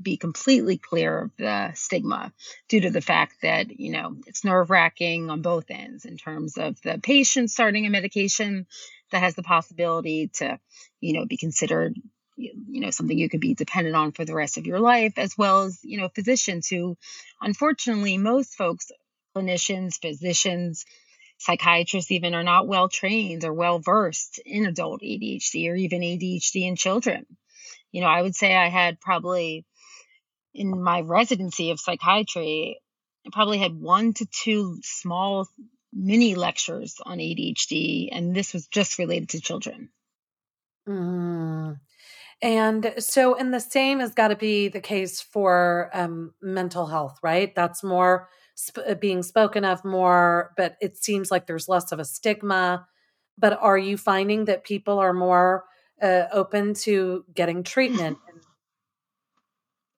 be 0.00 0.18
completely 0.18 0.76
clear 0.76 1.22
of 1.22 1.30
the 1.38 1.72
stigma 1.74 2.32
due 2.68 2.82
to 2.82 2.90
the 2.90 3.00
fact 3.00 3.36
that 3.42 3.80
you 3.80 3.90
know 3.90 4.14
it's 4.26 4.44
nerve 4.44 4.68
wracking 4.68 5.30
on 5.30 5.40
both 5.40 5.70
ends 5.70 6.04
in 6.04 6.18
terms 6.18 6.58
of 6.58 6.76
the 6.82 7.00
patient 7.02 7.50
starting 7.50 7.86
a 7.86 7.90
medication 7.90 8.66
that 9.10 9.22
has 9.22 9.34
the 9.36 9.42
possibility 9.42 10.28
to 10.34 10.60
you 11.00 11.14
know 11.14 11.24
be 11.24 11.38
considered 11.38 11.96
you 12.38 12.80
know 12.80 12.90
something 12.90 13.18
you 13.18 13.28
could 13.28 13.40
be 13.40 13.54
dependent 13.54 13.96
on 13.96 14.12
for 14.12 14.24
the 14.24 14.34
rest 14.34 14.56
of 14.56 14.66
your 14.66 14.80
life 14.80 15.14
as 15.16 15.36
well 15.36 15.64
as 15.64 15.78
you 15.82 15.98
know 15.98 16.08
physicians 16.08 16.68
who 16.68 16.96
unfortunately 17.40 18.16
most 18.16 18.54
folks 18.54 18.90
clinicians 19.36 20.00
physicians 20.00 20.84
psychiatrists 21.38 22.10
even 22.10 22.34
are 22.34 22.42
not 22.42 22.66
well 22.66 22.88
trained 22.88 23.44
or 23.44 23.52
well 23.52 23.78
versed 23.78 24.40
in 24.44 24.66
adult 24.66 25.00
ADHD 25.02 25.70
or 25.70 25.76
even 25.76 26.02
ADHD 26.02 26.66
in 26.66 26.76
children. 26.76 27.26
You 27.92 28.02
know, 28.02 28.08
I 28.08 28.20
would 28.20 28.34
say 28.34 28.54
I 28.54 28.68
had 28.68 29.00
probably 29.00 29.64
in 30.52 30.82
my 30.82 31.00
residency 31.00 31.70
of 31.70 31.80
psychiatry, 31.80 32.80
I 33.26 33.30
probably 33.32 33.58
had 33.58 33.80
one 33.80 34.14
to 34.14 34.26
two 34.26 34.78
small 34.82 35.48
mini 35.92 36.34
lectures 36.34 36.96
on 37.04 37.18
ADHD, 37.18 38.08
and 38.12 38.34
this 38.34 38.52
was 38.52 38.66
just 38.66 38.98
related 38.98 39.30
to 39.30 39.40
children. 39.40 39.90
Mm. 40.88 41.78
And 42.40 42.94
so, 42.98 43.34
and 43.34 43.52
the 43.52 43.60
same 43.60 43.98
has 44.00 44.14
got 44.14 44.28
to 44.28 44.36
be 44.36 44.68
the 44.68 44.80
case 44.80 45.20
for 45.20 45.90
um, 45.92 46.34
mental 46.40 46.86
health, 46.86 47.18
right? 47.22 47.52
That's 47.54 47.82
more 47.82 48.28
sp- 48.54 48.86
uh, 48.86 48.94
being 48.94 49.22
spoken 49.22 49.64
of 49.64 49.84
more, 49.84 50.52
but 50.56 50.76
it 50.80 50.96
seems 50.96 51.30
like 51.30 51.46
there's 51.46 51.68
less 51.68 51.90
of 51.90 51.98
a 51.98 52.04
stigma. 52.04 52.86
But 53.36 53.58
are 53.60 53.78
you 53.78 53.96
finding 53.96 54.44
that 54.44 54.64
people 54.64 54.98
are 54.98 55.12
more 55.12 55.64
uh, 56.00 56.24
open 56.32 56.74
to 56.74 57.24
getting 57.34 57.64
treatment 57.64 58.18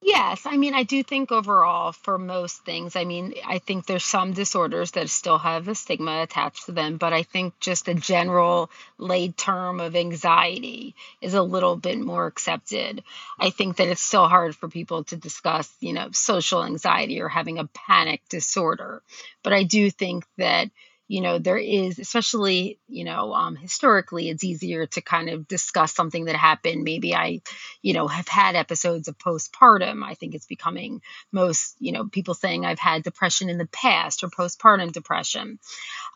Yes, 0.03 0.47
I 0.47 0.57
mean, 0.57 0.75
I 0.75 0.83
do 0.85 1.03
think 1.03 1.31
overall 1.31 1.93
for 1.93 2.17
most 2.17 2.65
things, 2.65 2.97
I 2.97 3.05
mean, 3.05 3.35
I 3.47 3.59
think 3.59 3.85
there's 3.85 4.05
some 4.05 4.33
disorders 4.33 4.93
that 4.93 5.11
still 5.11 5.37
have 5.37 5.69
a 5.69 5.75
stigma 5.75 6.23
attached 6.23 6.67
to 6.67 6.73
them, 6.73 6.97
but 6.97 7.13
I 7.13 7.23
think 7.23 7.59
just 7.61 7.87
a 7.87 7.93
general 7.95 8.71
laid 8.97 9.37
term 9.37 9.79
of 9.79 9.95
anxiety 9.95 10.95
is 11.21 11.35
a 11.35 11.43
little 11.43 11.77
bit 11.77 12.01
more 12.01 12.27
accepted. 12.27 13.05
I 13.39 13.51
think 13.51 13.77
that 13.77 13.89
it's 13.89 14.01
still 14.01 14.27
hard 14.27 14.57
for 14.57 14.69
people 14.69 15.05
to 15.05 15.17
discuss, 15.17 15.71
you 15.81 15.93
know, 15.93 16.09
social 16.13 16.65
anxiety 16.65 17.21
or 17.21 17.29
having 17.29 17.59
a 17.59 17.67
panic 17.67 18.23
disorder. 18.31 19.03
But 19.43 19.53
I 19.53 19.65
do 19.65 19.91
think 19.91 20.25
that 20.39 20.71
you 21.11 21.20
know 21.23 21.40
there 21.40 21.59
is 21.59 21.99
especially 21.99 22.79
you 22.87 23.03
know 23.03 23.35
um, 23.35 23.57
historically 23.57 24.29
it's 24.29 24.44
easier 24.44 24.87
to 24.87 25.01
kind 25.01 25.29
of 25.29 25.49
discuss 25.49 25.92
something 25.92 26.27
that 26.27 26.37
happened. 26.37 26.85
Maybe 26.85 27.16
i 27.16 27.40
you 27.83 27.94
know 27.94 28.07
have 28.07 28.29
had 28.29 28.55
episodes 28.55 29.09
of 29.09 29.18
postpartum. 29.18 30.05
I 30.05 30.14
think 30.14 30.37
it's 30.37 30.46
becoming 30.46 31.03
most 31.33 31.75
you 31.81 31.90
know 31.90 32.07
people 32.07 32.35
saying 32.35 32.64
i've 32.64 32.79
had 32.79 33.03
depression 33.03 33.51
in 33.51 33.59
the 33.59 33.66
past 33.66 34.23
or 34.23 34.29
postpartum 34.29 34.92
depression. 34.92 35.59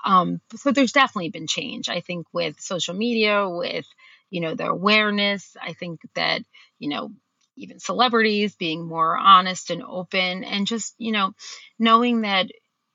Um, 0.04 0.40
so 0.54 0.70
there's 0.70 0.92
definitely 0.92 1.30
been 1.30 1.48
change 1.48 1.88
i 1.88 2.00
think 2.00 2.26
with 2.32 2.60
social 2.60 2.94
media 2.94 3.48
with 3.48 3.86
you 4.30 4.40
know 4.40 4.54
the 4.54 4.66
awareness. 4.68 5.56
I 5.60 5.72
think 5.72 6.02
that 6.14 6.42
you 6.78 6.88
know 6.88 7.10
even 7.56 7.80
celebrities 7.80 8.54
being 8.54 8.86
more 8.86 9.16
honest 9.16 9.70
and 9.70 9.82
open 9.82 10.44
and 10.44 10.68
just 10.68 10.94
you 10.98 11.12
know 11.12 11.34
knowing 11.78 12.20
that 12.20 12.46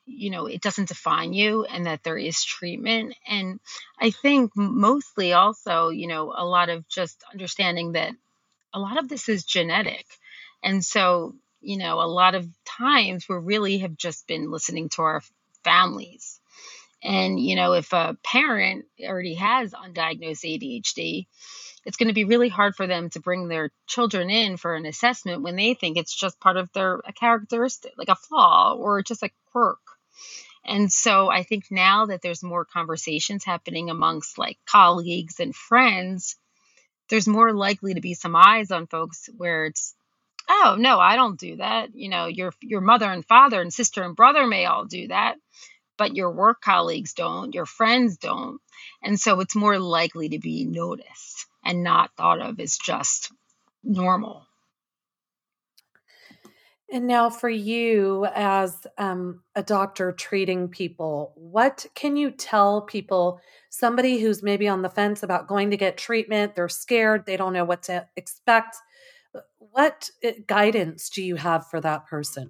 you 0.09 0.29
know 0.29 0.45
it 0.47 0.61
doesn't 0.61 0.89
define 0.89 1.33
you 1.33 1.63
and 1.65 1.85
that 1.85 2.03
there 2.03 2.17
is 2.17 2.43
treatment. 2.43 3.15
And 3.27 3.59
i 3.99 4.11
think 4.11 4.51
mostly 4.55 5.33
also 5.33 5.89
you 5.89 6.07
know 6.07 6.33
a 6.35 6.45
lot 6.45 6.69
of 6.69 6.87
just 6.87 7.23
understanding 7.31 7.93
that 7.93 8.13
a 8.73 8.79
lot 8.79 8.99
of 8.99 9.09
this 9.09 9.29
is 9.29 9.43
genetic. 9.45 10.05
And 10.63 10.83
so 10.83 11.35
you 11.61 11.77
know 11.77 12.01
a 12.01 12.07
lot 12.07 12.35
of 12.35 12.47
times 12.65 13.27
we 13.27 13.35
really 13.35 13.79
have 13.79 13.97
just 13.97 14.27
been 14.27 14.51
listening 14.51 14.89
to 14.89 15.01
our 15.03 15.21
families. 15.63 16.39
And 17.03 17.39
you 17.39 17.55
know 17.55 17.73
if 17.73 17.93
a 17.93 18.17
parent 18.23 18.85
already 19.01 19.35
has 19.35 19.73
undiagnosed 19.73 20.43
adhd 20.43 21.27
it's 21.85 21.97
going 21.97 22.09
to 22.09 22.13
be 22.13 22.25
really 22.25 22.49
hard 22.49 22.75
for 22.75 22.87
them 22.87 23.09
to 23.09 23.21
bring 23.21 23.47
their 23.47 23.71
children 23.87 24.29
in 24.29 24.57
for 24.57 24.75
an 24.75 24.85
assessment 24.85 25.41
when 25.41 25.55
they 25.55 25.73
think 25.73 25.97
it's 25.97 26.13
just 26.13 26.39
part 26.39 26.57
of 26.57 26.71
their 26.73 26.99
a 27.05 27.13
characteristic 27.13 27.93
like 27.97 28.09
a 28.09 28.15
flaw 28.15 28.75
or 28.75 29.01
just 29.01 29.23
a 29.23 29.29
quirk 29.51 29.79
and 30.65 30.91
so 30.91 31.29
I 31.29 31.43
think 31.43 31.65
now 31.71 32.07
that 32.07 32.21
there's 32.21 32.43
more 32.43 32.65
conversations 32.65 33.43
happening 33.43 33.89
amongst 33.89 34.37
like 34.37 34.57
colleagues 34.65 35.39
and 35.39 35.55
friends, 35.55 36.35
there's 37.09 37.27
more 37.27 37.53
likely 37.53 37.93
to 37.95 38.01
be 38.01 38.13
some 38.13 38.35
eyes 38.35 38.71
on 38.71 38.87
folks 38.87 39.29
where 39.37 39.65
it's, 39.65 39.95
oh 40.47 40.75
no, 40.77 40.99
I 40.99 41.15
don't 41.15 41.39
do 41.39 41.57
that. 41.57 41.95
You 41.95 42.09
know, 42.09 42.27
your 42.27 42.53
your 42.61 42.81
mother 42.81 43.11
and 43.11 43.25
father 43.25 43.61
and 43.61 43.73
sister 43.73 44.03
and 44.03 44.15
brother 44.15 44.45
may 44.45 44.65
all 44.65 44.85
do 44.85 45.07
that, 45.07 45.37
but 45.97 46.15
your 46.15 46.31
work 46.31 46.61
colleagues 46.61 47.13
don't, 47.13 47.55
your 47.55 47.65
friends 47.65 48.17
don't. 48.17 48.61
And 49.01 49.19
so 49.19 49.39
it's 49.39 49.55
more 49.55 49.79
likely 49.79 50.29
to 50.29 50.39
be 50.39 50.65
noticed 50.65 51.47
and 51.63 51.83
not 51.83 52.11
thought 52.15 52.41
of 52.41 52.59
as 52.59 52.77
just 52.77 53.31
normal. 53.83 54.45
And 56.91 57.05
now, 57.05 57.29
for 57.29 57.49
you 57.49 58.25
as 58.33 58.75
um, 58.97 59.43
a 59.55 59.61
doctor 59.61 60.11
treating 60.11 60.69
people, 60.69 61.33
what 61.35 61.85
can 61.93 62.17
you 62.17 62.31
tell 62.31 62.81
people? 62.81 63.39
Somebody 63.69 64.19
who's 64.19 64.41
maybe 64.41 64.67
on 64.67 64.81
the 64.81 64.89
fence 64.89 65.21
about 65.21 65.47
going 65.47 65.69
to 65.69 65.77
get 65.77 65.97
treatment, 65.97 66.55
they're 66.55 66.67
scared, 66.67 67.25
they 67.25 67.37
don't 67.37 67.53
know 67.53 67.63
what 67.63 67.83
to 67.83 68.07
expect. 68.15 68.77
Uh, 69.35 69.41
what 69.59 70.09
uh, 70.25 70.31
guidance 70.47 71.09
do 71.09 71.21
you 71.21 71.35
have 71.35 71.67
for 71.67 71.79
that 71.79 72.07
person? 72.07 72.49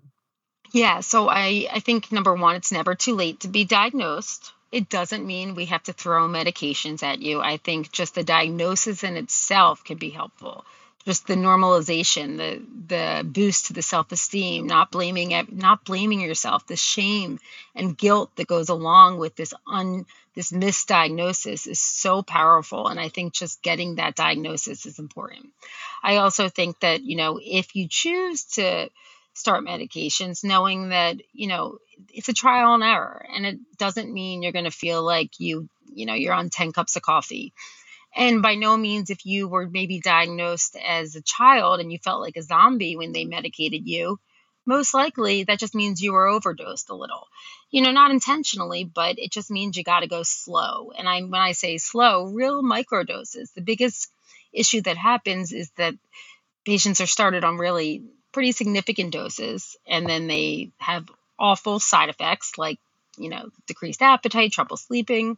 Yeah, 0.71 1.02
so 1.02 1.28
I, 1.28 1.67
I 1.73 1.82
think 1.82 2.10
number 2.10 2.34
one, 2.34 2.56
it's 2.56 2.71
never 2.71 2.95
too 2.95 3.15
late 3.15 3.41
to 3.41 3.49
be 3.49 3.65
diagnosed. 3.65 4.54
It 4.71 4.88
doesn't 4.88 5.25
mean 5.25 5.56
we 5.56 5.65
have 5.65 5.84
to 5.84 5.93
throw 5.93 6.30
medications 6.30 7.04
at 7.04 7.19
you. 7.19 7.41
I 7.41 7.58
think 7.58 7.91
just 7.91 8.15
the 8.15 8.23
diagnosis 8.23 9.04
in 9.04 9.17
itself 9.17 9.84
can 9.84 9.97
be 9.97 10.12
helpful 10.12 10.63
just 11.09 11.25
the 11.25 11.33
normalization, 11.33 12.37
the 12.37 12.61
the 12.85 13.23
boost 13.23 13.65
to 13.65 13.73
the 13.73 13.81
self-esteem, 13.81 14.67
not 14.67 14.91
blaming 14.91 15.31
it, 15.31 15.51
not 15.51 15.83
blaming 15.83 16.21
yourself, 16.21 16.67
the 16.67 16.75
shame 16.75 17.39
and 17.73 17.97
guilt 17.97 18.29
that 18.35 18.45
goes 18.45 18.69
along 18.69 19.17
with 19.17 19.35
this 19.35 19.51
un 19.65 20.05
this 20.35 20.51
misdiagnosis 20.51 21.65
is 21.65 21.79
so 21.79 22.21
powerful. 22.21 22.87
And 22.87 22.99
I 22.99 23.09
think 23.09 23.33
just 23.33 23.63
getting 23.63 23.95
that 23.95 24.15
diagnosis 24.15 24.85
is 24.85 24.99
important. 24.99 25.47
I 26.03 26.17
also 26.17 26.47
think 26.47 26.79
that, 26.81 27.01
you 27.01 27.15
know, 27.15 27.39
if 27.43 27.75
you 27.75 27.87
choose 27.89 28.43
to 28.57 28.89
start 29.33 29.65
medications 29.65 30.43
knowing 30.43 30.89
that, 30.89 31.15
you 31.33 31.47
know, 31.47 31.79
it's 32.13 32.29
a 32.29 32.33
trial 32.33 32.75
and 32.75 32.83
error. 32.83 33.25
And 33.35 33.47
it 33.47 33.57
doesn't 33.79 34.13
mean 34.13 34.43
you're 34.43 34.51
going 34.51 34.65
to 34.65 34.71
feel 34.85 35.03
like 35.03 35.39
you, 35.39 35.69
you 35.91 36.05
know, 36.05 36.13
you're 36.13 36.35
on 36.35 36.51
10 36.51 36.71
cups 36.71 36.95
of 36.97 37.01
coffee 37.01 37.51
and 38.15 38.41
by 38.41 38.55
no 38.55 38.75
means, 38.77 39.09
if 39.09 39.25
you 39.25 39.47
were 39.47 39.67
maybe 39.67 39.99
diagnosed 39.99 40.75
as 40.75 41.15
a 41.15 41.21
child 41.21 41.79
and 41.79 41.91
you 41.91 41.99
felt 41.99 42.21
like 42.21 42.37
a 42.37 42.41
zombie 42.41 42.95
when 42.95 43.11
they 43.11 43.25
medicated 43.25 43.87
you, 43.87 44.19
most 44.65 44.93
likely 44.93 45.43
that 45.43 45.59
just 45.59 45.75
means 45.75 46.01
you 46.01 46.13
were 46.13 46.27
overdosed 46.27 46.89
a 46.89 46.95
little. 46.95 47.27
You 47.71 47.81
know, 47.81 47.91
not 47.91 48.11
intentionally, 48.11 48.83
but 48.83 49.19
it 49.19 49.31
just 49.31 49.51
means 49.51 49.77
you 49.77 49.83
got 49.83 50.01
to 50.01 50.07
go 50.07 50.23
slow. 50.23 50.91
And 50.97 51.07
I, 51.07 51.21
when 51.21 51.41
I 51.41 51.53
say 51.53 51.77
slow, 51.77 52.25
real 52.25 52.61
microdoses. 52.63 53.53
The 53.53 53.61
biggest 53.61 54.11
issue 54.51 54.81
that 54.81 54.97
happens 54.97 55.53
is 55.53 55.69
that 55.77 55.93
patients 56.65 57.01
are 57.01 57.07
started 57.07 57.43
on 57.43 57.57
really 57.57 58.03
pretty 58.31 58.51
significant 58.51 59.11
doses 59.13 59.75
and 59.87 60.07
then 60.07 60.27
they 60.27 60.71
have 60.77 61.09
awful 61.39 61.79
side 61.79 62.09
effects 62.09 62.57
like, 62.57 62.79
you 63.17 63.29
know, 63.29 63.49
decreased 63.67 64.01
appetite, 64.01 64.51
trouble 64.51 64.77
sleeping. 64.77 65.37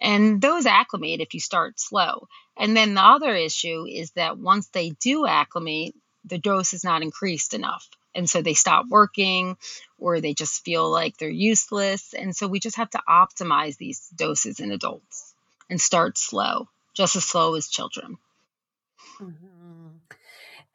And 0.00 0.40
those 0.40 0.66
acclimate 0.66 1.20
if 1.20 1.34
you 1.34 1.40
start 1.40 1.80
slow. 1.80 2.28
And 2.56 2.76
then 2.76 2.94
the 2.94 3.02
other 3.02 3.34
issue 3.34 3.86
is 3.88 4.10
that 4.12 4.38
once 4.38 4.68
they 4.68 4.90
do 4.90 5.26
acclimate, 5.26 5.94
the 6.24 6.38
dose 6.38 6.72
is 6.72 6.84
not 6.84 7.02
increased 7.02 7.54
enough. 7.54 7.88
And 8.14 8.30
so 8.30 8.42
they 8.42 8.54
stop 8.54 8.86
working 8.88 9.56
or 9.98 10.20
they 10.20 10.34
just 10.34 10.64
feel 10.64 10.88
like 10.90 11.16
they're 11.16 11.28
useless. 11.28 12.14
And 12.14 12.34
so 12.34 12.46
we 12.46 12.60
just 12.60 12.76
have 12.76 12.90
to 12.90 13.02
optimize 13.08 13.76
these 13.76 14.06
doses 14.14 14.60
in 14.60 14.70
adults 14.70 15.34
and 15.68 15.80
start 15.80 16.16
slow, 16.16 16.68
just 16.94 17.16
as 17.16 17.24
slow 17.24 17.54
as 17.54 17.68
children. 17.68 18.18
Mm-hmm. 19.20 19.53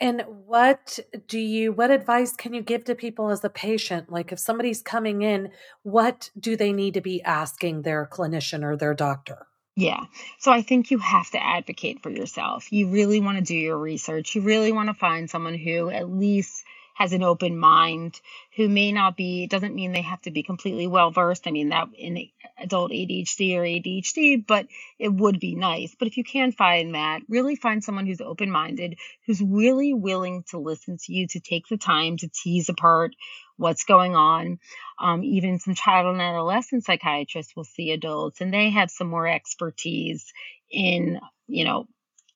And 0.02 0.24
what 0.46 1.00
do 1.28 1.40
you, 1.40 1.74
what 1.74 1.92
advice 1.92 2.34
can 2.34 2.54
you 2.54 2.62
give 2.62 2.86
to 2.86 2.96
people 2.96 3.30
as 3.30 3.44
a 3.44 3.50
patient? 3.50 4.10
Like 4.12 4.32
if 4.32 4.40
somebody's 4.40 4.82
coming 4.82 5.22
in, 5.22 5.52
what 5.84 6.32
do 6.40 6.56
they 6.56 6.72
need 6.72 6.94
to 6.94 7.02
be 7.02 7.22
asking 7.24 7.82
their 7.82 8.08
clinician 8.12 8.64
or 8.64 8.78
their 8.78 8.94
doctor? 8.94 9.48
Yeah. 9.76 10.06
So 10.40 10.52
I 10.52 10.62
think 10.62 10.92
you 10.92 10.98
have 11.00 11.30
to 11.32 11.42
advocate 11.42 12.04
for 12.04 12.10
yourself. 12.10 12.72
You 12.72 12.90
really 12.90 13.22
want 13.22 13.38
to 13.38 13.44
do 13.44 13.56
your 13.56 13.78
research. 13.78 14.36
You 14.36 14.42
really 14.42 14.72
want 14.72 14.90
to 14.90 14.94
find 14.94 15.30
someone 15.30 15.56
who 15.56 15.90
at 15.90 16.10
least 16.10 16.64
has 17.00 17.14
an 17.14 17.24
open 17.24 17.58
mind, 17.58 18.20
who 18.58 18.68
may 18.68 18.92
not 18.92 19.16
be, 19.16 19.44
it 19.46 19.50
doesn't 19.50 19.74
mean 19.74 19.94
they 19.94 20.02
have 20.02 20.22
to 20.24 20.32
be 20.32 20.44
completely 20.44 20.86
well 20.86 21.12
versed. 21.12 21.48
I 21.48 21.52
mean, 21.52 21.70
that 21.70 21.88
in 21.98 22.28
adult 22.58 22.92
ADHD 22.92 23.56
or 23.56 23.62
ADHD, 23.62 24.46
but 24.46 24.68
it 25.00 25.08
would 25.08 25.40
be 25.40 25.56
nice. 25.56 25.96
But 25.98 26.10
if 26.10 26.18
you 26.18 26.26
can 26.26 26.52
find 26.52 26.96
that, 26.96 27.22
really 27.30 27.56
find 27.56 27.82
someone 27.82 28.06
who's 28.06 28.20
open 28.20 28.52
minded, 28.52 28.98
who's 29.26 29.42
really 29.42 29.94
willing 29.94 30.44
to 30.50 30.60
listen 30.60 30.98
to 31.06 31.14
you, 31.14 31.28
to 31.28 31.40
take 31.40 31.70
the 31.70 31.78
time 31.78 32.18
to 32.18 32.28
tease 32.28 32.68
apart 32.68 33.16
what's 33.56 33.86
going 33.86 34.18
on. 34.18 34.60
Um, 35.00 35.24
even 35.24 35.58
some 35.58 35.76
child 35.76 36.08
and 36.08 36.22
adolescent 36.22 36.84
psychiatrists 36.84 37.56
will 37.56 37.64
see 37.64 37.92
adults 37.92 38.42
and 38.42 38.54
they 38.54 38.72
have 38.72 38.92
some 38.92 39.08
more 39.08 39.26
expertise 39.26 40.34
in, 40.70 41.22
you 41.48 41.64
know, 41.64 41.88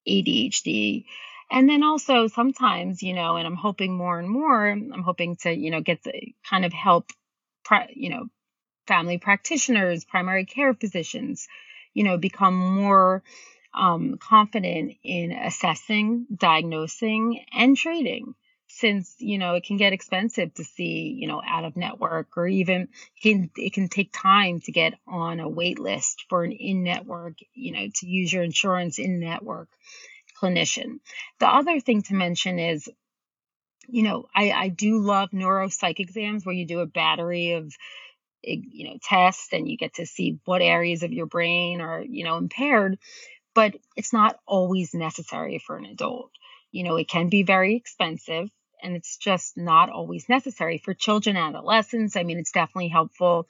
ADHD 0.08 1.04
and 1.52 1.70
then 1.70 1.84
also 1.84 2.28
sometimes 2.28 3.04
you 3.04 3.14
know 3.14 3.36
and 3.36 3.48
i'm 3.48 3.56
hoping 3.56 3.96
more 3.96 4.20
and 4.20 4.30
more 4.30 4.70
i'm 4.70 5.04
hoping 5.04 5.36
to 5.36 5.54
you 5.54 5.72
know 5.72 5.82
get 5.82 6.04
the 6.04 6.34
kind 6.50 6.66
of 6.66 6.74
help 6.74 7.12
you 7.94 8.10
know 8.10 8.28
family 8.88 9.18
practitioners, 9.18 10.06
primary 10.06 10.46
care 10.46 10.74
physicians, 10.74 11.48
you 11.94 12.04
know, 12.04 12.18
become 12.18 12.56
more 12.56 13.24
um, 13.74 14.18
confident 14.20 14.94
in 15.04 15.32
assessing, 15.32 16.28
diagnosing, 16.36 17.44
and 17.54 17.76
treating 17.76 18.36
since 18.68 19.16
you 19.20 19.38
know 19.38 19.54
it 19.54 19.64
can 19.64 19.78
get 19.78 19.94
expensive 19.94 20.52
to 20.52 20.64
see 20.64 21.16
you 21.20 21.28
know 21.28 21.44
out 21.46 21.64
of 21.64 21.76
network 21.76 22.36
or 22.36 22.48
even 22.48 22.88
can 23.22 23.52
it 23.56 23.72
can 23.72 23.88
take 23.88 24.12
time 24.12 24.62
to 24.62 24.72
get 24.72 24.94
on 25.06 25.40
a 25.40 25.48
wait 25.48 25.78
list 25.78 26.26
for 26.28 26.44
an 26.44 26.52
in 26.52 26.82
network 26.82 27.36
you 27.54 27.72
know 27.72 27.88
to 27.94 28.08
use 28.08 28.34
your 28.34 28.42
insurance 28.42 28.98
in 28.98 29.20
network 29.20 29.70
clinician 30.44 31.00
the 31.40 31.48
other 31.48 31.80
thing 31.80 32.02
to 32.02 32.14
mention 32.14 32.60
is 32.60 32.90
you 33.88 34.04
know 34.04 34.26
i 34.36 34.52
i 34.52 34.68
do 34.68 35.00
love 35.00 35.30
neuropsych 35.32 36.00
exams 36.00 36.46
where 36.46 36.56
you 36.56 36.66
do 36.66 36.80
a 36.80 36.86
battery 36.86 37.54
of 37.54 37.74
you 38.44 38.90
know 38.90 38.98
tests 39.02 39.50
and 39.54 39.70
you 39.70 39.78
get 39.78 39.94
to 39.94 40.06
see 40.06 40.40
what 40.46 40.62
areas 40.62 41.04
of 41.04 41.14
your 41.14 41.26
brain 41.26 41.80
are 41.82 42.02
you 42.02 42.24
know 42.24 42.38
impaired 42.38 42.98
but 43.56 43.76
it's 43.96 44.12
not 44.12 44.38
always 44.46 44.94
necessary 44.94 45.60
for 45.60 45.78
an 45.78 45.86
adult 45.86 46.32
you 46.72 46.84
know 46.84 46.98
it 46.98 47.08
can 47.08 47.30
be 47.30 47.44
very 47.44 47.76
expensive 47.76 48.50
and 48.84 48.96
it's 48.96 49.18
just 49.18 49.58
not 49.58 49.90
always 49.90 50.28
necessary 50.28 50.78
for 50.78 50.94
children 50.94 51.38
adolescents. 51.38 52.16
I 52.16 52.24
mean, 52.24 52.38
it's 52.38 52.52
definitely 52.52 52.90
helpful 52.90 53.48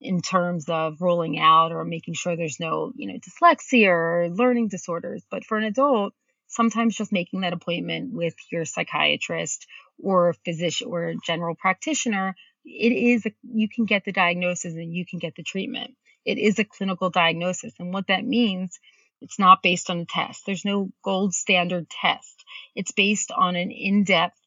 in 0.00 0.20
terms 0.20 0.68
of 0.68 1.00
ruling 1.00 1.38
out 1.38 1.72
or 1.72 1.84
making 1.84 2.14
sure 2.14 2.36
there's 2.36 2.60
no, 2.60 2.92
you 2.94 3.08
know, 3.08 3.18
dyslexia 3.18 3.88
or 3.88 4.28
learning 4.30 4.68
disorders. 4.68 5.24
But 5.30 5.44
for 5.44 5.56
an 5.56 5.64
adult, 5.64 6.12
sometimes 6.54 6.96
just 6.96 7.12
making 7.12 7.40
that 7.40 7.52
appointment 7.52 8.12
with 8.12 8.34
your 8.50 8.64
psychiatrist 8.64 9.66
or 10.02 10.34
physician 10.44 10.88
or 10.90 11.14
general 11.24 11.54
practitioner, 11.54 12.34
it 12.64 12.92
is 12.92 13.26
a, 13.26 13.32
you 13.42 13.68
can 13.68 13.84
get 13.84 14.04
the 14.04 14.12
diagnosis 14.12 14.74
and 14.74 14.92
you 14.92 15.04
can 15.06 15.18
get 15.18 15.34
the 15.36 15.42
treatment. 15.42 15.94
It 16.24 16.38
is 16.38 16.58
a 16.58 16.64
clinical 16.64 17.10
diagnosis, 17.10 17.74
and 17.78 17.92
what 17.92 18.06
that 18.06 18.24
means, 18.24 18.78
it's 19.20 19.38
not 19.38 19.62
based 19.62 19.90
on 19.90 20.00
a 20.00 20.06
test. 20.06 20.44
There's 20.46 20.64
no 20.64 20.90
gold 21.02 21.34
standard 21.34 21.88
test. 21.90 22.44
It's 22.74 22.92
based 22.92 23.30
on 23.30 23.56
an 23.56 23.70
in-depth 23.70 24.38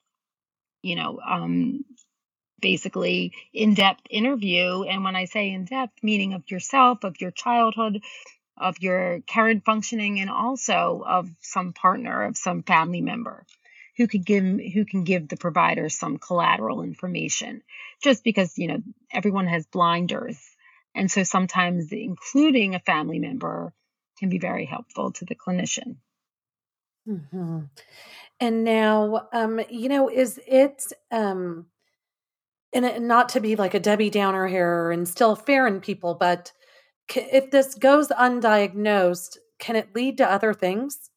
you 0.82 0.96
know, 0.96 1.20
um, 1.28 1.84
basically 2.62 3.34
in 3.54 3.74
depth 3.74 4.02
interview. 4.10 4.84
And 4.84 5.04
when 5.04 5.16
I 5.16 5.26
say 5.26 5.52
in 5.52 5.66
depth, 5.66 5.94
meaning 6.04 6.34
of 6.34 6.50
yourself, 6.50 7.04
of 7.04 7.20
your 7.20 7.32
childhood, 7.32 8.02
of 8.60 8.78
your 8.80 9.22
current 9.22 9.64
functioning, 9.66 10.20
and 10.20 10.30
also 10.30 11.04
of 11.06 11.30
some 11.42 11.74
partner, 11.74 12.24
of 12.24 12.38
some 12.38 12.64
family 12.64 13.02
member 13.02 13.46
who 13.98 14.08
could 14.08 14.26
give 14.26 14.44
who 14.44 14.86
can 14.86 15.04
give 15.04 15.28
the 15.28 15.38
provider 15.38 15.90
some 15.90 16.18
collateral 16.18 16.84
information. 16.84 17.62
Just 18.02 18.24
because 18.24 18.58
you 18.58 18.68
know 18.68 18.82
everyone 19.12 19.48
has 19.48 19.66
blinders 19.66 20.40
and 20.98 21.12
so 21.12 21.24
sometimes 21.24 21.92
including 21.92 22.74
a 22.74 22.80
family 22.80 23.20
member 23.20 23.72
can 24.18 24.30
be 24.30 24.40
very 24.40 24.66
helpful 24.66 25.12
to 25.12 25.26
the 25.26 25.36
clinician. 25.36 25.98
Mm-hmm. 27.08 27.60
And 28.40 28.64
now, 28.64 29.28
um, 29.32 29.62
you 29.70 29.90
know, 29.90 30.10
is 30.10 30.40
it 30.48 30.84
um 31.12 31.68
and 32.74 33.08
not 33.08 33.30
to 33.30 33.40
be 33.40 33.56
like 33.56 33.74
a 33.74 33.80
Debbie 33.80 34.10
Downer 34.10 34.48
here 34.48 34.92
and 34.92 35.08
still 35.08 35.36
fair 35.36 35.68
in 35.68 35.80
people, 35.80 36.16
but 36.16 36.52
if 37.16 37.52
this 37.52 37.76
goes 37.76 38.10
undiagnosed, 38.10 39.38
can 39.60 39.76
it 39.76 39.96
lead 39.96 40.18
to 40.18 40.30
other 40.30 40.54
things? 40.54 41.10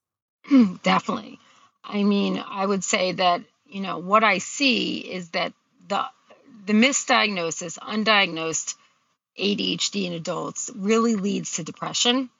Definitely. 0.83 1.39
I 1.85 2.03
mean, 2.03 2.43
I 2.47 2.65
would 2.65 2.85
say 2.85 3.13
that, 3.13 3.43
you 3.67 3.81
know, 3.81 3.99
what 3.99 4.25
I 4.25 4.39
see 4.39 4.99
is 4.99 5.31
that 5.31 5.53
the 5.89 6.05
the 6.67 6.73
misdiagnosis, 6.75 7.79
undiagnosed 7.79 8.75
ADHD 9.39 10.07
in 10.07 10.13
adults 10.13 10.71
really 10.75 11.17
leads 11.17 11.53
to 11.53 11.65
depression 11.65 12.31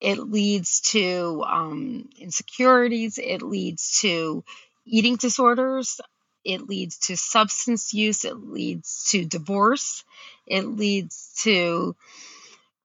it 0.00 0.18
leads 0.18 0.80
to 0.92 1.44
um, 1.46 2.08
insecurities. 2.18 3.18
It 3.18 3.42
leads 3.42 4.00
to 4.00 4.42
eating 4.86 5.16
disorders. 5.16 6.00
It 6.42 6.66
leads 6.66 6.98
to 7.00 7.16
substance 7.16 7.92
use. 7.92 8.24
It 8.24 8.36
leads 8.36 9.10
to 9.10 9.26
divorce. 9.26 10.04
It 10.46 10.66
leads 10.66 11.34
to 11.42 11.94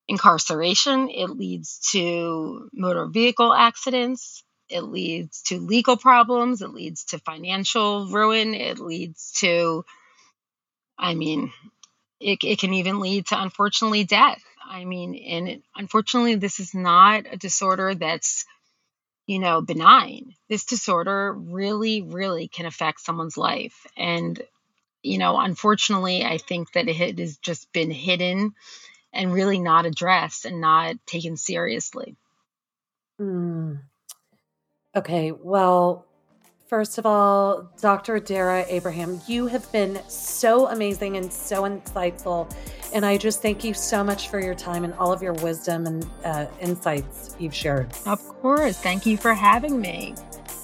incarceration. 0.08 1.10
It 1.10 1.30
leads 1.30 1.80
to 1.91 2.70
motor 2.74 3.06
vehicle 3.08 3.53
accidents. 3.53 4.43
It 4.70 4.82
leads 4.82 5.43
to 5.43 5.60
legal 5.60 5.97
problems. 5.97 6.62
It 6.62 6.72
leads 6.72 7.06
to 7.06 7.20
financial 7.20 8.08
ruin. 8.08 8.53
It 8.53 8.80
leads 8.80 9.32
to, 9.38 9.86
I 10.97 11.14
mean, 11.16 11.51
it, 12.20 12.39
it 12.43 12.60
can 12.60 12.74
even 12.74 12.99
lead 12.99 13.28
to, 13.28 13.41
unfortunately, 13.41 14.03
death. 14.03 14.41
I 14.68 14.86
mean, 14.86 15.16
and 15.16 15.47
it, 15.47 15.64
unfortunately, 15.76 16.36
this 16.36 16.60
is 16.60 16.74
not 16.74 17.26
a 17.32 17.38
disorder 17.38 17.93
that's, 17.93 18.45
you 19.28 19.39
know, 19.39 19.62
benign. 19.62 20.34
This 20.49 20.66
disorder 20.66 21.34
really, 21.34 22.01
really 22.01 22.47
can 22.47 22.66
affect 22.66 23.01
someone's 23.01 23.38
life. 23.38 23.86
And, 23.95 24.41
you 25.03 25.20
know, 25.20 25.38
unfortunately, 25.39 26.24
I 26.26 26.39
think 26.39 26.72
that 26.74 26.88
it 26.88 27.20
has 27.20 27.38
just 27.38 27.72
been 27.72 27.91
hidden 27.91 28.53
and 29.16 29.34
really 29.34 29.59
not 29.59 29.86
addressed 29.86 30.45
and 30.45 30.61
not 30.61 30.95
taken 31.07 31.38
seriously. 31.38 32.16
Mm. 33.20 33.80
Okay, 34.95 35.32
well, 35.32 36.05
First 36.68 36.97
of 36.97 37.05
all, 37.05 37.72
Dr. 37.80 38.20
Dara 38.20 38.66
Abraham, 38.68 39.22
you 39.28 39.45
have 39.45 39.72
been 39.72 40.01
so 40.07 40.68
amazing 40.68 41.16
and 41.16 41.32
so 41.32 41.61
insightful. 41.61 42.51
And 42.91 43.05
I 43.05 43.18
just 43.18 43.43
thank 43.43 43.63
you 43.63 43.76
so 43.76 44.03
much 44.03 44.30
for 44.30 44.41
your 44.41 44.55
time 44.55 44.84
and 44.84 44.91
all 44.95 45.13
of 45.13 45.22
your 45.22 45.34
wisdom 45.34 45.86
and 45.86 46.09
uh, 46.24 46.47
insights 46.59 47.36
you've 47.38 47.53
shared. 47.53 47.93
Of 48.07 48.20
course. 48.41 48.80
Thank 48.80 49.05
you 49.05 49.16
for 49.16 49.36
having 49.36 49.80
me. 49.80 50.16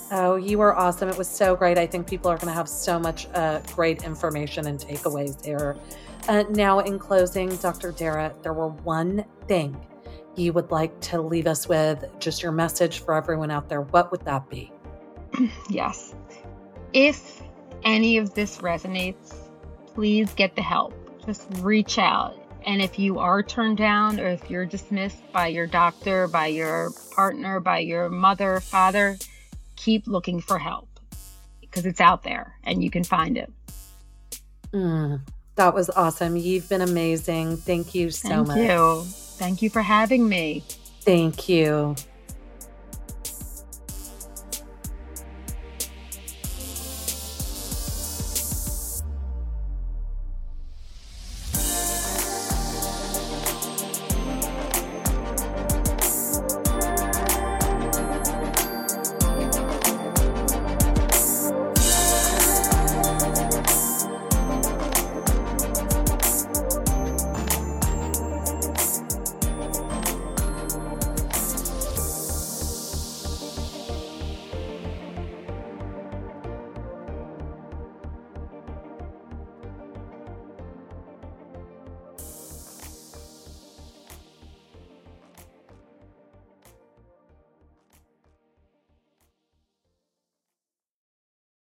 Oh, 0.09 0.37
you 0.37 0.57
were 0.57 0.75
awesome. 0.75 1.07
It 1.07 1.17
was 1.19 1.29
so 1.29 1.55
great. 1.55 1.77
I 1.77 1.85
think 1.85 2.07
people 2.07 2.31
are 2.31 2.37
going 2.37 2.47
to 2.47 2.53
have 2.53 2.67
so 2.67 2.97
much 2.99 3.27
uh, 3.35 3.59
great 3.75 4.03
information 4.03 4.65
and 4.65 4.79
takeaways 4.79 5.45
here. 5.45 5.77
Uh, 6.27 6.43
now, 6.49 6.79
in 6.79 6.99
closing, 6.99 7.55
Dr. 7.57 7.91
Dara, 7.91 8.33
there 8.43 8.53
were 8.53 8.69
one 8.69 9.25
thing 9.47 9.75
you 10.35 10.53
would 10.53 10.71
like 10.71 10.97
to 11.01 11.21
leave 11.21 11.47
us 11.47 11.67
with, 11.67 12.05
just 12.19 12.41
your 12.41 12.51
message 12.51 12.99
for 12.99 13.13
everyone 13.13 13.51
out 13.51 13.69
there. 13.69 13.81
What 13.81 14.11
would 14.11 14.23
that 14.25 14.49
be? 14.49 14.71
yes. 15.69 16.15
If 16.93 17.41
any 17.83 18.17
of 18.17 18.33
this 18.33 18.59
resonates, 18.59 19.35
please 19.93 20.31
get 20.33 20.55
the 20.55 20.61
help. 20.61 20.93
Just 21.25 21.47
reach 21.59 21.97
out. 21.97 22.37
And 22.65 22.81
if 22.81 22.99
you 22.99 23.17
are 23.19 23.41
turned 23.41 23.77
down 23.77 24.19
or 24.19 24.29
if 24.29 24.49
you're 24.49 24.65
dismissed 24.65 25.31
by 25.31 25.47
your 25.47 25.67
doctor, 25.67 26.27
by 26.27 26.47
your 26.47 26.91
partner, 27.15 27.59
by 27.59 27.79
your 27.79 28.09
mother, 28.09 28.59
father, 28.59 29.17
keep 29.75 30.05
looking 30.05 30.39
for 30.39 30.59
help 30.59 30.87
because 31.59 31.85
it's 31.85 32.01
out 32.01 32.23
there 32.23 32.55
and 32.63 32.83
you 32.83 32.91
can 32.91 33.03
find 33.03 33.37
it. 33.37 33.51
Mm, 34.71 35.21
that 35.61 35.75
was 35.75 35.91
awesome. 35.91 36.35
You've 36.35 36.67
been 36.69 36.81
amazing. 36.81 37.57
Thank 37.57 37.93
you 37.93 38.09
so 38.09 38.29
Thank 38.29 38.47
much. 38.47 38.57
Thank 38.57 38.69
you. 38.69 39.03
Thank 39.05 39.61
you 39.61 39.69
for 39.69 39.83
having 39.83 40.27
me. 40.27 40.63
Thank 41.01 41.47
you. 41.47 41.95